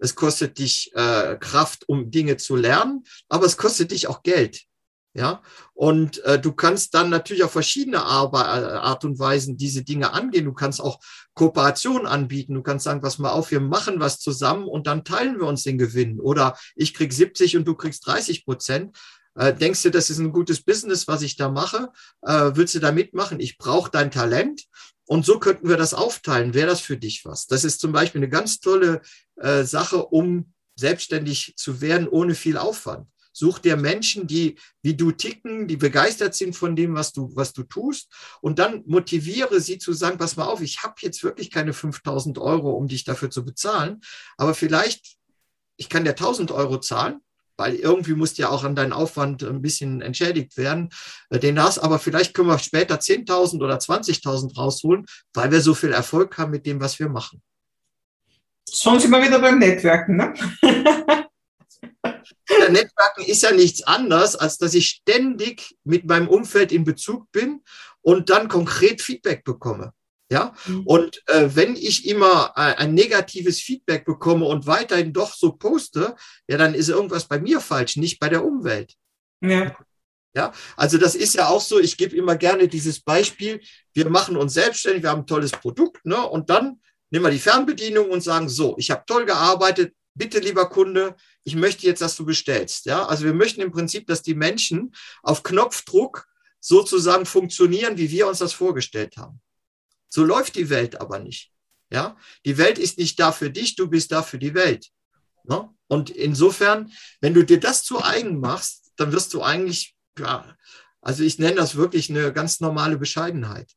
es 0.00 0.14
kostet 0.14 0.58
dich 0.58 0.92
äh, 0.94 1.36
Kraft, 1.40 1.88
um 1.88 2.10
Dinge 2.10 2.36
zu 2.36 2.54
lernen, 2.56 3.04
aber 3.28 3.46
es 3.46 3.56
kostet 3.56 3.90
dich 3.90 4.06
auch 4.06 4.22
Geld. 4.22 4.68
Ja, 5.14 5.42
und 5.74 6.22
äh, 6.24 6.38
du 6.38 6.52
kannst 6.52 6.94
dann 6.94 7.10
natürlich 7.10 7.42
auf 7.42 7.50
verschiedene 7.50 8.04
Ar 8.04 8.30
äh, 8.34 8.36
Art 8.36 9.04
und 9.04 9.18
Weisen 9.18 9.56
diese 9.56 9.82
Dinge 9.82 10.12
angehen. 10.12 10.44
Du 10.44 10.52
kannst 10.52 10.80
auch 10.80 11.00
Kooperation 11.34 12.06
anbieten. 12.06 12.54
Du 12.54 12.62
kannst 12.62 12.84
sagen, 12.84 13.00
pass 13.00 13.18
mal 13.18 13.30
auf, 13.30 13.50
wir 13.50 13.58
machen 13.58 13.98
was 13.98 14.20
zusammen 14.20 14.68
und 14.68 14.86
dann 14.86 15.04
teilen 15.04 15.40
wir 15.40 15.46
uns 15.46 15.64
den 15.64 15.78
Gewinn. 15.78 16.20
Oder 16.20 16.56
ich 16.76 16.94
krieg 16.94 17.12
70 17.12 17.56
und 17.56 17.64
du 17.64 17.74
kriegst 17.74 18.06
30 18.06 18.44
Prozent. 18.44 18.96
Äh, 19.38 19.54
denkst 19.54 19.82
du, 19.84 19.90
das 19.90 20.10
ist 20.10 20.18
ein 20.18 20.32
gutes 20.32 20.60
Business, 20.60 21.06
was 21.06 21.22
ich 21.22 21.36
da 21.36 21.48
mache? 21.48 21.90
Äh, 22.22 22.50
willst 22.54 22.74
du 22.74 22.80
da 22.80 22.90
mitmachen? 22.90 23.38
Ich 23.38 23.56
brauche 23.56 23.90
dein 23.90 24.10
Talent. 24.10 24.64
Und 25.06 25.24
so 25.24 25.38
könnten 25.38 25.68
wir 25.68 25.76
das 25.76 25.94
aufteilen. 25.94 26.54
Wäre 26.54 26.66
das 26.66 26.80
für 26.80 26.96
dich 26.96 27.24
was? 27.24 27.46
Das 27.46 27.64
ist 27.64 27.80
zum 27.80 27.92
Beispiel 27.92 28.18
eine 28.18 28.28
ganz 28.28 28.58
tolle 28.58 29.00
äh, 29.36 29.62
Sache, 29.62 30.04
um 30.04 30.52
selbstständig 30.74 31.54
zu 31.56 31.80
werden 31.80 32.08
ohne 32.08 32.34
viel 32.34 32.58
Aufwand. 32.58 33.08
Such 33.32 33.60
dir 33.60 33.76
Menschen, 33.76 34.26
die 34.26 34.58
wie 34.82 34.96
du 34.96 35.12
ticken, 35.12 35.68
die 35.68 35.76
begeistert 35.76 36.34
sind 36.34 36.56
von 36.56 36.74
dem, 36.74 36.94
was 36.94 37.12
du, 37.12 37.30
was 37.36 37.52
du 37.52 37.62
tust. 37.62 38.12
Und 38.40 38.58
dann 38.58 38.82
motiviere 38.86 39.60
sie 39.60 39.78
zu 39.78 39.92
sagen, 39.92 40.18
pass 40.18 40.36
mal 40.36 40.46
auf, 40.46 40.60
ich 40.60 40.82
habe 40.82 40.96
jetzt 41.00 41.22
wirklich 41.22 41.50
keine 41.52 41.72
5000 41.72 42.38
Euro, 42.38 42.72
um 42.72 42.88
dich 42.88 43.04
dafür 43.04 43.30
zu 43.30 43.44
bezahlen. 43.44 44.00
Aber 44.36 44.54
vielleicht, 44.54 45.16
ich 45.76 45.88
kann 45.88 46.02
dir 46.02 46.10
1000 46.10 46.50
Euro 46.50 46.80
zahlen 46.80 47.20
weil 47.58 47.74
irgendwie 47.74 48.14
musst 48.14 48.38
du 48.38 48.42
ja 48.42 48.48
auch 48.48 48.64
an 48.64 48.74
deinen 48.74 48.92
Aufwand 48.92 49.42
ein 49.42 49.60
bisschen 49.60 50.00
entschädigt 50.00 50.56
werden. 50.56 50.88
Äh, 51.28 51.38
den 51.38 51.62
hast, 51.62 51.78
aber 51.78 51.98
vielleicht 51.98 52.32
können 52.32 52.48
wir 52.48 52.58
später 52.58 52.94
10.000 52.94 53.62
oder 53.62 53.76
20.000 53.76 54.56
rausholen, 54.56 55.04
weil 55.34 55.50
wir 55.50 55.60
so 55.60 55.74
viel 55.74 55.92
Erfolg 55.92 56.38
haben 56.38 56.52
mit 56.52 56.64
dem, 56.64 56.80
was 56.80 56.98
wir 56.98 57.08
machen. 57.08 57.42
Schon 58.72 59.00
sind 59.00 59.10
wir 59.10 59.22
wieder 59.22 59.40
beim 59.40 59.58
Netzwerken, 59.58 60.16
ne? 60.16 60.34
Der 62.50 62.70
Netzwerken 62.70 63.24
ist 63.26 63.42
ja 63.42 63.52
nichts 63.52 63.82
anderes, 63.82 64.34
als 64.34 64.58
dass 64.58 64.74
ich 64.74 64.88
ständig 64.88 65.76
mit 65.84 66.06
meinem 66.06 66.28
Umfeld 66.28 66.72
in 66.72 66.84
Bezug 66.84 67.30
bin 67.30 67.62
und 68.00 68.30
dann 68.30 68.48
konkret 68.48 69.02
Feedback 69.02 69.44
bekomme. 69.44 69.92
Ja, 70.30 70.54
mhm. 70.66 70.82
und 70.86 71.22
äh, 71.28 71.48
wenn 71.54 71.74
ich 71.74 72.06
immer 72.06 72.52
äh, 72.54 72.74
ein 72.74 72.92
negatives 72.92 73.60
Feedback 73.60 74.04
bekomme 74.04 74.44
und 74.44 74.66
weiterhin 74.66 75.14
doch 75.14 75.34
so 75.34 75.52
poste, 75.52 76.16
ja, 76.46 76.58
dann 76.58 76.74
ist 76.74 76.90
irgendwas 76.90 77.24
bei 77.24 77.40
mir 77.40 77.60
falsch, 77.60 77.96
nicht 77.96 78.18
bei 78.18 78.28
der 78.28 78.44
Umwelt. 78.44 78.94
Ja. 79.40 79.74
Ja, 80.34 80.52
also 80.76 80.98
das 80.98 81.14
ist 81.14 81.34
ja 81.34 81.48
auch 81.48 81.62
so, 81.62 81.80
ich 81.80 81.96
gebe 81.96 82.14
immer 82.14 82.36
gerne 82.36 82.68
dieses 82.68 83.00
Beispiel, 83.00 83.60
wir 83.94 84.10
machen 84.10 84.36
uns 84.36 84.52
selbstständig, 84.54 85.02
wir 85.02 85.10
haben 85.10 85.22
ein 85.22 85.26
tolles 85.26 85.50
Produkt, 85.50 86.04
ne, 86.04 86.20
und 86.22 86.50
dann 86.50 86.80
nehmen 87.10 87.24
wir 87.24 87.30
die 87.30 87.38
Fernbedienung 87.38 88.10
und 88.10 88.22
sagen, 88.22 88.48
so, 88.48 88.76
ich 88.78 88.90
habe 88.90 89.04
toll 89.06 89.24
gearbeitet, 89.24 89.94
bitte 90.14 90.38
lieber 90.40 90.68
Kunde, 90.68 91.16
ich 91.44 91.56
möchte 91.56 91.86
jetzt, 91.86 92.02
dass 92.02 92.16
du 92.16 92.26
bestellst. 92.26 92.84
Ja, 92.86 93.06
also 93.06 93.24
wir 93.24 93.32
möchten 93.32 93.62
im 93.62 93.72
Prinzip, 93.72 94.06
dass 94.06 94.22
die 94.22 94.34
Menschen 94.34 94.94
auf 95.22 95.42
Knopfdruck 95.42 96.26
sozusagen 96.60 97.24
funktionieren, 97.24 97.96
wie 97.96 98.10
wir 98.10 98.26
uns 98.28 98.38
das 98.38 98.52
vorgestellt 98.52 99.16
haben. 99.16 99.40
So 100.08 100.24
läuft 100.24 100.56
die 100.56 100.70
Welt 100.70 101.00
aber 101.00 101.18
nicht. 101.18 101.52
Ja, 101.90 102.16
die 102.44 102.58
Welt 102.58 102.78
ist 102.78 102.98
nicht 102.98 103.18
da 103.18 103.32
für 103.32 103.50
dich, 103.50 103.76
du 103.76 103.88
bist 103.88 104.12
da 104.12 104.22
für 104.22 104.38
die 104.38 104.54
Welt. 104.54 104.88
Ne? 105.44 105.68
Und 105.86 106.10
insofern, 106.10 106.92
wenn 107.20 107.32
du 107.34 107.44
dir 107.44 107.58
das 107.58 107.82
zu 107.82 108.02
eigen 108.02 108.40
machst, 108.40 108.92
dann 108.96 109.12
wirst 109.12 109.32
du 109.32 109.42
eigentlich, 109.42 109.96
ja, 110.18 110.54
also 111.00 111.22
ich 111.22 111.38
nenne 111.38 111.56
das 111.56 111.76
wirklich 111.76 112.10
eine 112.10 112.32
ganz 112.32 112.60
normale 112.60 112.98
Bescheidenheit. 112.98 113.72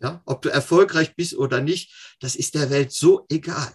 Ja, 0.00 0.22
ob 0.26 0.42
du 0.42 0.50
erfolgreich 0.50 1.14
bist 1.16 1.34
oder 1.34 1.60
nicht, 1.60 2.16
das 2.20 2.36
ist 2.36 2.54
der 2.54 2.68
Welt 2.68 2.92
so 2.92 3.24
egal. 3.30 3.74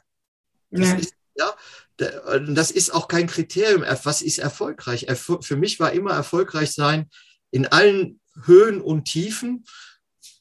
Das 0.69 0.89
ja. 0.89 0.95
ist, 0.95 1.13
ja, 1.35 1.55
das 1.97 2.71
ist 2.71 2.93
auch 2.93 3.07
kein 3.07 3.25
Kriterium. 3.25 3.83
Was 4.03 4.21
ist 4.21 4.37
erfolgreich? 4.37 5.07
Für 5.15 5.55
mich 5.55 5.79
war 5.79 5.91
immer 5.91 6.11
erfolgreich 6.11 6.73
sein 6.73 7.09
in 7.49 7.65
allen 7.65 8.19
Höhen 8.43 8.81
und 8.81 9.05
Tiefen 9.05 9.65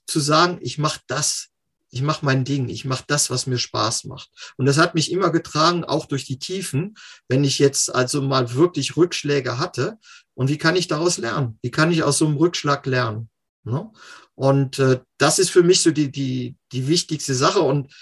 zu 0.07 0.21
sagen, 0.21 0.59
ich 0.61 0.77
mache 0.79 1.01
das, 1.07 1.48
ich 1.91 2.03
mache 2.03 2.25
mein 2.25 2.45
Ding, 2.45 2.69
ich 2.69 2.85
mache 2.85 3.05
das, 3.07 3.31
was 3.31 3.47
mir 3.47 3.59
Spaß 3.59 4.05
macht. 4.05 4.31
Und 4.57 4.67
das 4.67 4.79
hat 4.79 4.95
mich 4.95 5.11
immer 5.11 5.31
getragen, 5.31 5.85
auch 5.85 6.07
durch 6.07 6.25
die 6.25 6.39
Tiefen, 6.39 6.97
wenn 7.29 7.45
ich 7.45 7.59
jetzt 7.59 7.95
also 7.95 8.21
mal 8.23 8.55
wirklich 8.55 8.97
Rückschläge 8.97 9.59
hatte. 9.59 9.99
Und 10.35 10.49
wie 10.51 10.59
kann 10.59 10.77
ich 10.77 10.87
daraus 10.87 11.19
lernen? 11.19 11.59
Wie 11.63 11.71
kann 11.71 11.91
ich 11.91 12.03
aus 12.03 12.19
so 12.19 12.27
einem 12.27 12.37
Rückschlag 12.37 12.85
lernen? 12.87 13.31
Ne? 13.65 13.91
Und 14.35 14.79
äh, 14.79 15.01
das 15.17 15.39
ist 15.39 15.51
für 15.51 15.63
mich 15.63 15.81
so 15.81 15.91
die, 15.91 16.11
die, 16.11 16.57
die 16.73 16.89
wichtigste 16.89 17.35
Sache. 17.35 17.61
Und 17.61 17.93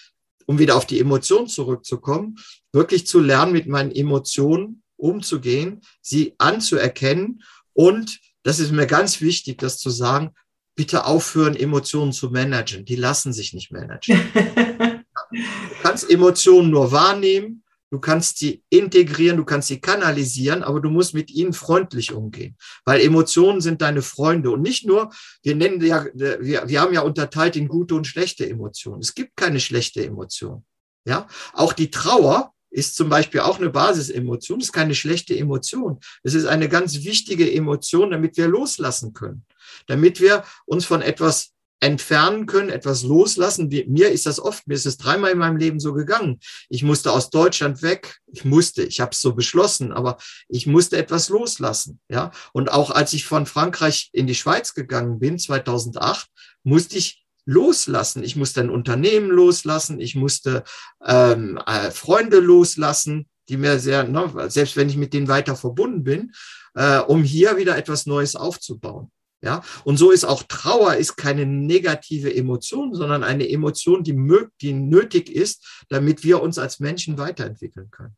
um 0.46 0.58
wieder 0.58 0.76
auf 0.76 0.86
die 0.86 1.00
Emotionen 1.00 1.48
zurückzukommen, 1.48 2.36
wirklich 2.72 3.06
zu 3.06 3.20
lernen, 3.20 3.52
mit 3.52 3.66
meinen 3.66 3.92
Emotionen 3.92 4.82
umzugehen, 4.96 5.82
sie 6.02 6.34
anzuerkennen. 6.38 7.42
Und 7.72 8.20
das 8.42 8.58
ist 8.58 8.72
mir 8.72 8.86
ganz 8.86 9.20
wichtig, 9.20 9.58
das 9.58 9.78
zu 9.78 9.90
sagen, 9.90 10.32
bitte 10.76 11.06
aufhören, 11.06 11.56
Emotionen 11.56 12.12
zu 12.12 12.30
managen. 12.30 12.84
Die 12.84 12.96
lassen 12.96 13.32
sich 13.32 13.54
nicht 13.54 13.72
managen. 13.72 14.20
du 14.34 15.82
kannst 15.82 16.08
Emotionen 16.08 16.70
nur 16.70 16.92
wahrnehmen, 16.92 17.64
du 17.90 17.98
kannst 17.98 18.38
sie 18.38 18.62
integrieren, 18.68 19.38
du 19.38 19.44
kannst 19.44 19.68
sie 19.68 19.80
kanalisieren, 19.80 20.62
aber 20.62 20.80
du 20.80 20.90
musst 20.90 21.14
mit 21.14 21.30
ihnen 21.30 21.54
freundlich 21.54 22.12
umgehen, 22.12 22.56
weil 22.84 23.00
Emotionen 23.00 23.60
sind 23.60 23.80
deine 23.80 24.02
Freunde 24.02 24.50
und 24.50 24.60
nicht 24.60 24.86
nur, 24.86 25.10
wir 25.42 25.56
nennen 25.56 25.82
ja, 25.82 26.04
wir, 26.14 26.68
wir 26.68 26.80
haben 26.80 26.92
ja 26.92 27.00
unterteilt 27.00 27.56
in 27.56 27.68
gute 27.68 27.94
und 27.94 28.06
schlechte 28.06 28.48
Emotionen. 28.48 29.00
Es 29.00 29.14
gibt 29.14 29.34
keine 29.34 29.60
schlechte 29.60 30.04
Emotion. 30.04 30.64
Ja, 31.06 31.26
auch 31.52 31.72
die 31.72 31.90
Trauer 31.90 32.52
ist 32.68 32.96
zum 32.96 33.08
Beispiel 33.08 33.40
auch 33.40 33.58
eine 33.58 33.70
Basisemotion, 33.70 34.60
ist 34.60 34.72
keine 34.72 34.94
schlechte 34.94 35.38
Emotion. 35.38 36.00
Es 36.24 36.34
ist 36.34 36.46
eine 36.46 36.68
ganz 36.68 37.04
wichtige 37.04 37.50
Emotion, 37.50 38.10
damit 38.10 38.36
wir 38.36 38.48
loslassen 38.48 39.14
können 39.14 39.46
damit 39.86 40.20
wir 40.20 40.44
uns 40.66 40.84
von 40.84 41.02
etwas 41.02 41.52
entfernen 41.80 42.46
können, 42.46 42.70
etwas 42.70 43.02
loslassen. 43.02 43.68
Mir 43.68 44.10
ist 44.10 44.26
das 44.26 44.40
oft, 44.40 44.66
mir 44.66 44.74
ist 44.74 44.86
es 44.86 44.96
dreimal 44.96 45.32
in 45.32 45.38
meinem 45.38 45.58
Leben 45.58 45.78
so 45.78 45.92
gegangen. 45.92 46.40
Ich 46.68 46.82
musste 46.82 47.12
aus 47.12 47.30
Deutschland 47.30 47.82
weg. 47.82 48.18
Ich 48.26 48.44
musste, 48.44 48.82
ich 48.82 49.00
habe 49.00 49.10
es 49.12 49.20
so 49.20 49.34
beschlossen, 49.34 49.92
aber 49.92 50.16
ich 50.48 50.66
musste 50.66 50.96
etwas 50.96 51.28
loslassen. 51.28 52.00
Ja, 52.08 52.30
und 52.52 52.72
auch 52.72 52.90
als 52.90 53.12
ich 53.12 53.26
von 53.26 53.46
Frankreich 53.46 54.10
in 54.12 54.26
die 54.26 54.34
Schweiz 54.34 54.74
gegangen 54.74 55.18
bin, 55.18 55.38
2008, 55.38 56.28
musste 56.62 56.96
ich 56.96 57.24
loslassen. 57.44 58.24
Ich 58.24 58.36
musste 58.36 58.60
ein 58.60 58.70
Unternehmen 58.70 59.30
loslassen. 59.30 60.00
Ich 60.00 60.16
musste 60.16 60.64
ähm, 61.04 61.60
äh, 61.66 61.90
Freunde 61.90 62.40
loslassen, 62.40 63.28
die 63.48 63.56
mir 63.56 63.78
sehr, 63.78 64.04
ne, 64.04 64.32
selbst 64.48 64.76
wenn 64.76 64.88
ich 64.88 64.96
mit 64.96 65.12
denen 65.12 65.28
weiter 65.28 65.54
verbunden 65.56 66.02
bin, 66.02 66.32
äh, 66.74 66.98
um 66.98 67.22
hier 67.22 67.56
wieder 67.56 67.76
etwas 67.76 68.06
Neues 68.06 68.34
aufzubauen. 68.34 69.10
Ja, 69.42 69.62
und 69.84 69.96
so 69.98 70.10
ist 70.10 70.24
auch 70.24 70.42
Trauer 70.44 70.94
ist 70.94 71.16
keine 71.16 71.44
negative 71.44 72.34
Emotion, 72.34 72.94
sondern 72.94 73.22
eine 73.22 73.48
Emotion, 73.48 74.02
die, 74.02 74.16
die 74.62 74.72
nötig 74.72 75.30
ist, 75.30 75.84
damit 75.88 76.24
wir 76.24 76.42
uns 76.42 76.58
als 76.58 76.80
Menschen 76.80 77.18
weiterentwickeln 77.18 77.90
können. 77.90 78.16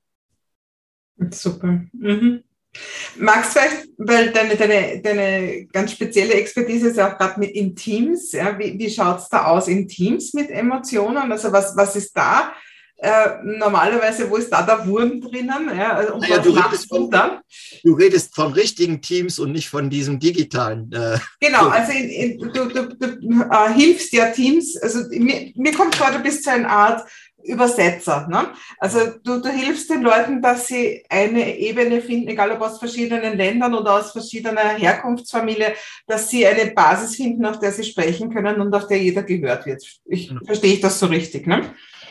Super. 1.31 1.85
Mhm. 1.93 2.45
Magst 3.17 3.57
du 3.57 3.61
vielleicht, 3.61 3.89
weil 3.97 4.31
deine, 4.31 4.57
deine, 4.57 5.03
deine 5.03 5.67
ganz 5.67 5.93
spezielle 5.93 6.35
Expertise 6.35 6.89
ist 6.89 7.01
auch 7.01 7.17
gerade 7.19 7.41
mit 7.41 7.51
in 7.51 7.75
Teams, 7.75 8.33
ja, 8.33 8.57
wie, 8.59 8.79
wie 8.79 8.91
schaut 8.91 9.19
es 9.19 9.29
da 9.29 9.47
aus 9.47 9.67
in 9.69 9.89
Teams 9.89 10.35
mit 10.35 10.51
Emotionen? 10.51 11.33
Also 11.33 11.51
was, 11.51 11.77
was 11.77 11.97
ist 11.97 12.17
da 12.17 12.53
äh, 13.01 13.29
normalerweise, 13.45 14.29
wo 14.29 14.37
ist 14.37 14.51
da 14.51 14.63
der 14.63 14.85
Wurm 14.87 15.21
drinnen? 15.21 15.71
Ja, 15.77 15.93
also, 15.93 16.15
und 16.15 16.29
ja, 16.29 16.39
du, 16.39 16.51
redest 16.51 16.89
von, 16.89 17.09
du 17.11 17.93
redest 17.95 18.35
von 18.35 18.53
richtigen 18.53 19.01
Teams 19.01 19.39
und 19.39 19.53
nicht 19.53 19.69
von 19.69 19.89
diesem 19.89 20.19
digitalen. 20.19 20.91
Äh, 20.93 21.19
genau, 21.41 21.69
also 21.69 21.93
in, 21.93 22.09
in, 22.09 22.39
du, 22.53 22.65
du, 22.67 22.89
du 22.97 23.43
äh, 23.43 23.73
hilfst 23.73 24.13
ja 24.13 24.31
Teams. 24.31 24.77
Also 24.83 25.01
mir, 25.11 25.53
mir 25.55 25.73
kommt 25.73 25.95
vor, 25.95 26.11
du 26.11 26.19
bist 26.19 26.45
so 26.45 26.51
eine 26.51 26.69
Art 26.69 27.07
Übersetzer. 27.45 28.27
Ne? 28.29 28.49
Also 28.79 28.99
du, 29.23 29.41
du 29.41 29.49
hilfst 29.49 29.89
den 29.91 30.03
Leuten, 30.03 30.43
dass 30.43 30.67
sie 30.67 31.05
eine 31.09 31.57
Ebene 31.57 32.03
finden, 32.03 32.29
egal 32.29 32.51
ob 32.51 32.61
aus 32.63 32.79
verschiedenen 32.79 33.37
Ländern 33.37 33.75
oder 33.75 33.95
aus 33.95 34.13
verschiedener 34.13 34.77
Herkunftsfamilie, 34.77 35.75
dass 36.07 36.29
sie 36.29 36.47
eine 36.47 36.73
Basis 36.73 37.17
finden, 37.17 37.47
auf 37.47 37.61
der 37.61 37.73
sie 37.73 37.85
sprechen 37.85 38.33
können 38.33 38.61
und 38.61 38.75
auf 38.75 38.89
der 38.89 38.99
jeder 38.99 39.23
gehört 39.23 39.67
wird. 39.67 39.83
Ich, 40.07 40.31
mhm. 40.31 40.41
Verstehe 40.45 40.75
ich 40.75 40.81
das 40.81 40.99
so 40.99 41.07
richtig? 41.07 41.47
Ne? 41.47 41.63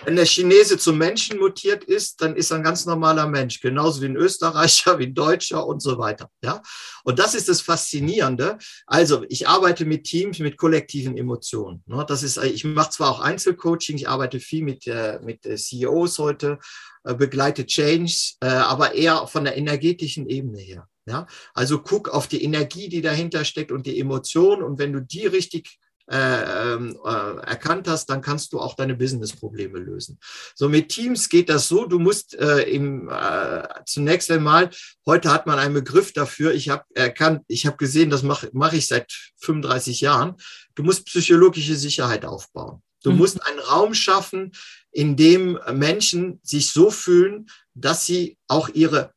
Wenn 0.05 0.15
der 0.15 0.25
Chinese 0.25 0.77
zum 0.77 0.97
Menschen 0.97 1.39
mutiert 1.39 1.83
ist, 1.83 2.21
dann 2.21 2.35
ist 2.35 2.51
er 2.51 2.57
ein 2.57 2.63
ganz 2.63 2.85
normaler 2.85 3.27
Mensch, 3.27 3.59
genauso 3.59 4.01
wie 4.01 4.05
ein 4.05 4.15
Österreicher, 4.15 4.99
wie 4.99 5.07
ein 5.07 5.13
Deutscher 5.13 5.65
und 5.65 5.81
so 5.81 5.97
weiter. 5.97 6.29
Ja, 6.43 6.61
und 7.03 7.19
das 7.19 7.35
ist 7.35 7.49
das 7.49 7.61
Faszinierende. 7.61 8.57
Also 8.85 9.25
ich 9.29 9.47
arbeite 9.47 9.85
mit 9.85 10.03
Teams, 10.03 10.39
mit 10.39 10.57
kollektiven 10.57 11.17
Emotionen. 11.17 11.83
Ne? 11.85 12.05
Das 12.07 12.23
ist, 12.23 12.37
ich 12.37 12.63
mache 12.63 12.91
zwar 12.91 13.11
auch 13.11 13.19
Einzelcoaching, 13.19 13.97
ich 13.97 14.07
arbeite 14.07 14.39
viel 14.39 14.63
mit 14.63 14.87
äh, 14.87 15.19
mit 15.23 15.43
CEOs 15.43 16.19
heute, 16.19 16.59
äh, 17.03 17.15
begleite 17.15 17.65
Change, 17.65 18.35
äh, 18.41 18.47
aber 18.47 18.93
eher 18.93 19.27
von 19.27 19.43
der 19.43 19.57
energetischen 19.57 20.27
Ebene 20.27 20.59
her. 20.59 20.87
Ja, 21.05 21.25
also 21.53 21.79
guck 21.79 22.09
auf 22.09 22.27
die 22.27 22.43
Energie, 22.43 22.89
die 22.89 23.01
dahinter 23.01 23.45
steckt 23.45 23.71
und 23.71 23.85
die 23.85 23.97
Emotion. 23.97 24.61
Und 24.61 24.77
wenn 24.77 24.91
du 24.91 24.99
die 24.99 25.25
richtig 25.25 25.79
äh, 26.09 26.73
ähm, 26.73 26.97
äh, 27.03 27.09
erkannt 27.09 27.87
hast, 27.87 28.05
dann 28.05 28.21
kannst 28.21 28.53
du 28.53 28.59
auch 28.59 28.75
deine 28.75 28.95
Business-Probleme 28.95 29.77
lösen. 29.79 30.19
So 30.55 30.69
mit 30.69 30.89
Teams 30.89 31.27
geht 31.27 31.49
das 31.49 31.67
so, 31.67 31.85
du 31.85 31.99
musst 31.99 32.33
äh, 32.35 32.61
im, 32.61 33.09
äh, 33.09 33.67
zunächst 33.85 34.31
einmal, 34.31 34.69
heute 35.05 35.31
hat 35.31 35.47
man 35.47 35.59
einen 35.59 35.73
Begriff 35.73 36.13
dafür, 36.13 36.53
ich 36.53 36.69
habe 36.69 36.85
erkannt, 36.93 37.43
ich 37.47 37.65
habe 37.65 37.77
gesehen, 37.77 38.09
das 38.09 38.23
mache 38.23 38.49
mach 38.53 38.73
ich 38.73 38.87
seit 38.87 39.11
35 39.41 40.01
Jahren, 40.01 40.35
du 40.75 40.83
musst 40.83 41.05
psychologische 41.05 41.75
Sicherheit 41.75 42.25
aufbauen. 42.25 42.81
Du 43.03 43.11
mhm. 43.11 43.17
musst 43.17 43.45
einen 43.45 43.59
Raum 43.59 43.93
schaffen, 43.93 44.51
in 44.91 45.15
dem 45.15 45.59
Menschen 45.73 46.39
sich 46.43 46.71
so 46.71 46.89
fühlen, 46.89 47.47
dass 47.73 48.05
sie 48.05 48.37
auch 48.47 48.69
ihre 48.69 49.11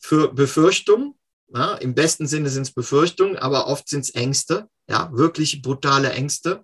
für 0.00 0.32
Befürchtungen, 0.32 1.14
ja, 1.52 1.74
im 1.74 1.94
besten 1.94 2.26
Sinne 2.26 2.48
sind 2.48 2.62
es 2.62 2.72
Befürchtungen, 2.72 3.36
aber 3.36 3.66
oft 3.66 3.88
sind 3.88 4.00
es 4.00 4.10
Ängste, 4.10 4.68
ja, 4.90 5.08
wirklich 5.12 5.62
brutale 5.62 6.10
Ängste, 6.10 6.62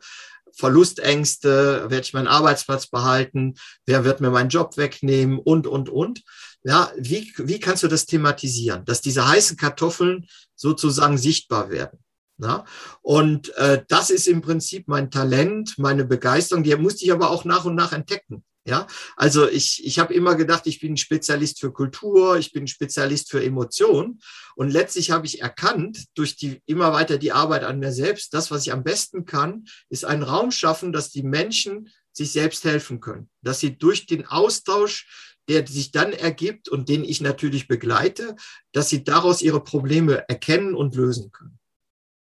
Verlustängste, 0.53 1.87
werde 1.89 2.01
ich 2.01 2.13
meinen 2.13 2.27
Arbeitsplatz 2.27 2.89
behalten, 2.89 3.55
wer 3.85 4.05
wird 4.05 4.21
mir 4.21 4.31
meinen 4.31 4.49
Job 4.49 4.77
wegnehmen 4.77 5.39
und, 5.39 5.67
und, 5.67 5.89
und. 5.89 6.23
Ja, 6.65 6.91
wie, 6.99 7.33
wie 7.39 7.61
kannst 7.61 7.85
du 7.85 7.89
das 7.89 8.07
thematisieren, 8.07 8.85
dass 8.85 9.01
diese 9.01 9.29
heißen 9.29 9.57
Kartoffeln 9.57 10.27
sozusagen 10.57 11.19
sichtbar 11.19 11.71
werden? 11.71 12.01
Ja? 12.39 12.65
Und 13.03 13.55
äh, 13.57 13.85
das 13.87 14.11
ist 14.11 14.27
im 14.27 14.41
Prinzip 14.41 14.89
mein 14.89 15.11
Talent, 15.11 15.79
meine 15.79 16.05
Begeisterung. 16.05 16.65
Die 16.65 16.75
musste 16.75 17.05
ich 17.05 17.13
aber 17.13 17.31
auch 17.31 17.45
nach 17.45 17.65
und 17.65 17.77
nach 17.77 17.93
entdecken. 17.93 18.43
Ja, 18.67 18.89
also 19.15 19.49
ich, 19.49 19.87
ich 19.87 20.01
habe 20.01 20.13
immer 20.13 20.35
gedacht, 20.35 20.67
ich 20.67 20.81
bin 20.81 20.97
Spezialist 20.97 21.61
für 21.61 21.73
Kultur, 21.73 22.37
ich 22.37 22.53
bin 22.53 22.67
Spezialist 22.67 23.31
für 23.31 23.43
Emotionen. 23.43 24.21
Und 24.57 24.71
letztlich 24.71 25.13
habe 25.13 25.25
ich 25.25 25.41
erkannt, 25.41 26.07
durch 26.15 26.35
die 26.35 26.61
immer 26.67 26.93
weiter 26.93 27.17
die 27.17 27.31
Arbeit 27.31 27.63
an 27.63 27.79
mir 27.79 27.93
selbst, 27.93 28.35
das, 28.35 28.51
was 28.51 28.67
ich 28.67 28.73
am 28.73 28.83
besten 28.83 29.25
kann, 29.25 29.67
ist 29.89 30.05
einen 30.05 30.25
Raum 30.25 30.51
schaffen, 30.51 30.93
dass 30.93 31.11
die 31.11 31.23
Menschen 31.23 31.91
sich 32.13 32.33
selbst 32.33 32.65
helfen 32.65 32.99
können, 32.99 33.31
dass 33.41 33.61
sie 33.61 33.79
durch 33.79 34.07
den 34.07 34.27
Austausch 34.27 35.07
der 35.49 35.67
sich 35.67 35.93
dann 35.93 36.13
ergibt 36.13 36.69
und 36.69 36.89
den 36.89 37.05
ich 37.05 37.21
natürlich 37.21 37.69
begleite, 37.69 38.35
dass 38.73 38.89
sie 38.89 39.05
daraus 39.05 39.43
ihre 39.43 39.63
Probleme 39.63 40.29
erkennen 40.29 40.75
und 40.75 40.97
lösen 40.97 41.31
können. 41.31 41.59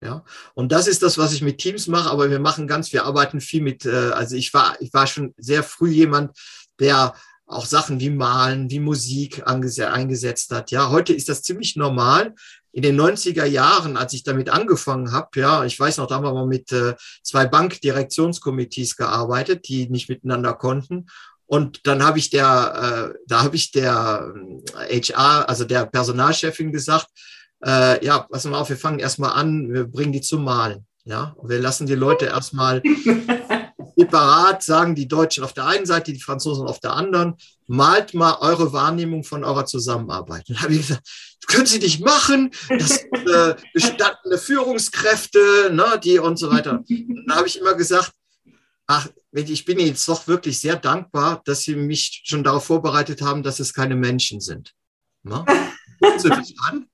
Ja, 0.06 0.24
und 0.54 0.72
das 0.72 0.88
ist 0.88 1.02
das, 1.02 1.18
was 1.18 1.34
ich 1.34 1.42
mit 1.42 1.58
Teams 1.58 1.88
mache, 1.88 2.12
aber 2.12 2.30
wir 2.30 2.40
machen 2.40 2.68
ganz, 2.68 2.94
wir 2.94 3.06
arbeiten 3.06 3.42
viel 3.42 3.64
mit, 3.64 3.86
äh, 3.86 4.12
also 4.12 4.36
ich 4.36 4.54
war, 4.54 4.80
ich 4.80 4.94
war 4.94 5.08
schon 5.08 5.34
sehr 5.38 5.64
früh 5.64 5.90
jemand, 5.90 6.38
der 6.80 7.16
auch 7.48 7.66
Sachen 7.66 8.00
wie 8.00 8.12
Malen, 8.12 8.70
wie 8.70 8.80
Musik 8.80 9.44
eingesetzt 9.48 10.52
hat. 10.52 10.72
Ja, 10.72 10.90
heute 10.90 11.14
ist 11.14 11.28
das 11.28 11.42
ziemlich 11.42 11.76
normal. 11.76 12.36
In 12.72 12.84
den 12.84 13.00
90er 13.00 13.46
Jahren, 13.46 13.98
als 13.98 14.14
ich 14.14 14.24
damit 14.24 14.50
angefangen 14.50 15.12
habe, 15.12 15.40
ja, 15.40 15.64
ich 15.64 15.80
weiß 15.80 15.98
noch, 15.98 16.08
da 16.08 16.16
haben 16.16 16.26
wir 16.26 16.34
mal 16.34 16.46
mit 16.46 16.72
äh, 16.72 16.96
zwei 17.24 17.46
Bankdirektionskomitees 17.46 18.96
gearbeitet, 18.96 19.68
die 19.68 19.90
nicht 19.90 20.10
miteinander 20.10 20.54
konnten. 20.54 21.08
Und 21.48 21.88
dann 21.88 22.04
habe 22.04 22.20
ich 22.20 22.30
der, 22.30 23.14
äh, 23.14 23.18
da 23.28 23.44
habe 23.44 23.56
ich 23.56 23.72
der 23.72 24.34
HR, 24.76 25.42
äh, 25.42 25.46
also 25.46 25.64
der 25.64 25.86
Personalchefin 25.86 26.72
gesagt, 26.72 27.08
äh, 27.64 28.04
ja, 28.06 28.20
pass 28.20 28.46
mal 28.46 28.60
auf, 28.60 28.70
wir 28.70 28.78
fangen 28.78 29.00
erstmal 29.00 29.32
an, 29.32 29.72
wir 29.72 29.86
bringen 29.86 30.12
die 30.12 30.22
zum 30.22 30.44
Malen. 30.44 30.86
Ja, 31.08 31.36
und 31.38 31.50
wir 31.50 31.60
lassen 31.60 31.86
die 31.86 31.94
Leute 31.94 32.26
erstmal 32.26 32.82
separat 33.96 34.64
sagen, 34.64 34.96
die 34.96 35.08
Deutschen 35.08 35.44
auf 35.44 35.54
der 35.54 35.68
einen 35.68 35.86
Seite, 35.86 36.12
die 36.12 36.22
Franzosen 36.22 36.68
auf 36.68 36.80
der 36.80 36.94
anderen, 36.94 37.36
malt 37.68 38.14
mal 38.14 38.38
eure 38.42 38.74
Wahrnehmung 38.74 39.24
von 39.24 39.44
eurer 39.44 39.66
Zusammenarbeit. 39.66 40.50
Und 40.50 40.56
dann 40.56 40.64
habe 40.64 40.74
ich 40.74 40.82
gesagt, 40.82 41.08
das 41.40 41.48
können 41.48 41.66
Sie 41.68 41.80
nicht 41.80 42.04
machen, 42.04 42.52
das 42.70 42.90
sind 42.90 43.30
äh, 43.30 43.56
gestandene 43.74 44.38
Führungskräfte, 44.38 45.70
ne, 45.72 46.00
die 46.04 46.18
und 46.20 46.38
so 46.38 46.50
weiter. 46.52 46.80
Und 46.90 47.26
dann 47.28 47.38
habe 47.38 47.48
ich 47.48 47.60
immer 47.60 47.76
gesagt, 47.76 48.12
ach, 48.88 49.08
ich 49.32 49.66
bin 49.66 49.80
jetzt 49.80 50.08
doch 50.08 50.28
wirklich 50.28 50.60
sehr 50.60 50.76
dankbar, 50.76 51.42
dass 51.46 51.62
Sie 51.62 51.76
mich 51.76 52.24
schon 52.26 52.44
darauf 52.44 52.66
vorbereitet 52.66 53.22
haben, 53.22 53.44
dass 53.44 53.60
es 53.60 53.74
keine 53.74 53.96
Menschen 53.96 54.40
sind. 54.40 54.74
Ne? 55.24 55.44
Gucken 56.00 56.20
Sie 56.20 56.30
mich 56.30 56.56
an. 56.68 56.88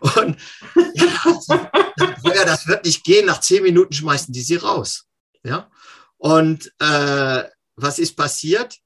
Und 0.00 0.36
ja, 0.84 2.44
das 2.44 2.66
wird 2.66 2.84
nicht 2.84 3.04
gehen. 3.04 3.26
Nach 3.26 3.40
zehn 3.40 3.62
Minuten 3.62 3.92
schmeißen 3.92 4.32
die 4.32 4.42
sie 4.42 4.56
raus. 4.56 5.06
Ja. 5.44 5.70
Und 6.18 6.72
äh, 6.78 7.44
was 7.76 7.98
ist 7.98 8.16
passiert? 8.16 8.78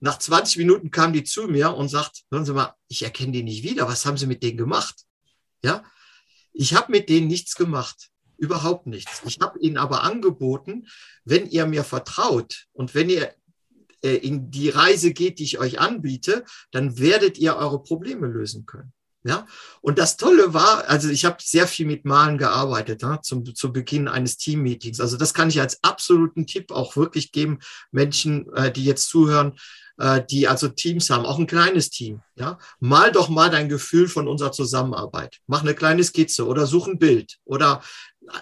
Nach 0.00 0.18
20 0.18 0.58
Minuten 0.58 0.90
kam 0.90 1.12
die 1.12 1.24
zu 1.24 1.48
mir 1.48 1.74
und 1.74 1.88
sagt, 1.88 2.24
hören 2.30 2.44
Sie 2.44 2.52
mal, 2.52 2.74
ich 2.88 3.02
erkenne 3.02 3.32
die 3.32 3.42
nicht 3.42 3.62
wieder. 3.62 3.88
Was 3.88 4.04
haben 4.04 4.18
Sie 4.18 4.26
mit 4.26 4.42
denen 4.42 4.58
gemacht? 4.58 4.94
Ja. 5.64 5.84
Ich 6.52 6.74
habe 6.74 6.92
mit 6.92 7.08
denen 7.08 7.28
nichts 7.28 7.54
gemacht. 7.54 8.10
Überhaupt 8.38 8.86
nichts. 8.86 9.22
Ich 9.24 9.38
habe 9.40 9.58
ihnen 9.58 9.78
aber 9.78 10.02
angeboten, 10.02 10.86
wenn 11.24 11.46
ihr 11.46 11.66
mir 11.66 11.84
vertraut 11.84 12.66
und 12.72 12.94
wenn 12.94 13.08
ihr 13.08 13.34
äh, 14.02 14.16
in 14.16 14.50
die 14.50 14.68
Reise 14.68 15.12
geht, 15.12 15.38
die 15.38 15.44
ich 15.44 15.58
euch 15.58 15.80
anbiete, 15.80 16.44
dann 16.70 16.98
werdet 16.98 17.38
ihr 17.38 17.56
eure 17.56 17.82
Probleme 17.82 18.26
lösen 18.26 18.66
können. 18.66 18.92
Ja, 19.26 19.44
und 19.80 19.98
das 19.98 20.16
Tolle 20.16 20.54
war, 20.54 20.88
also 20.88 21.08
ich 21.08 21.24
habe 21.24 21.38
sehr 21.40 21.66
viel 21.66 21.84
mit 21.84 22.04
Malen 22.04 22.38
gearbeitet 22.38 23.02
ja, 23.02 23.20
zum, 23.20 23.56
zu 23.56 23.72
Beginn 23.72 24.06
eines 24.06 24.36
Teammeetings. 24.36 25.00
Also 25.00 25.16
das 25.16 25.34
kann 25.34 25.48
ich 25.48 25.60
als 25.60 25.82
absoluten 25.82 26.46
Tipp 26.46 26.70
auch 26.70 26.96
wirklich 26.96 27.32
geben, 27.32 27.58
Menschen, 27.90 28.46
äh, 28.54 28.70
die 28.70 28.84
jetzt 28.84 29.08
zuhören, 29.08 29.58
äh, 29.98 30.22
die 30.30 30.46
also 30.46 30.68
Teams 30.68 31.10
haben, 31.10 31.26
auch 31.26 31.40
ein 31.40 31.48
kleines 31.48 31.90
Team. 31.90 32.22
Ja, 32.36 32.58
mal 32.78 33.10
doch 33.10 33.28
mal 33.28 33.50
dein 33.50 33.68
Gefühl 33.68 34.06
von 34.06 34.28
unserer 34.28 34.52
Zusammenarbeit. 34.52 35.38
Mach 35.48 35.62
eine 35.62 35.74
kleine 35.74 36.04
Skizze 36.04 36.46
oder 36.46 36.66
such 36.66 36.86
ein 36.86 37.00
Bild 37.00 37.38
oder 37.44 37.82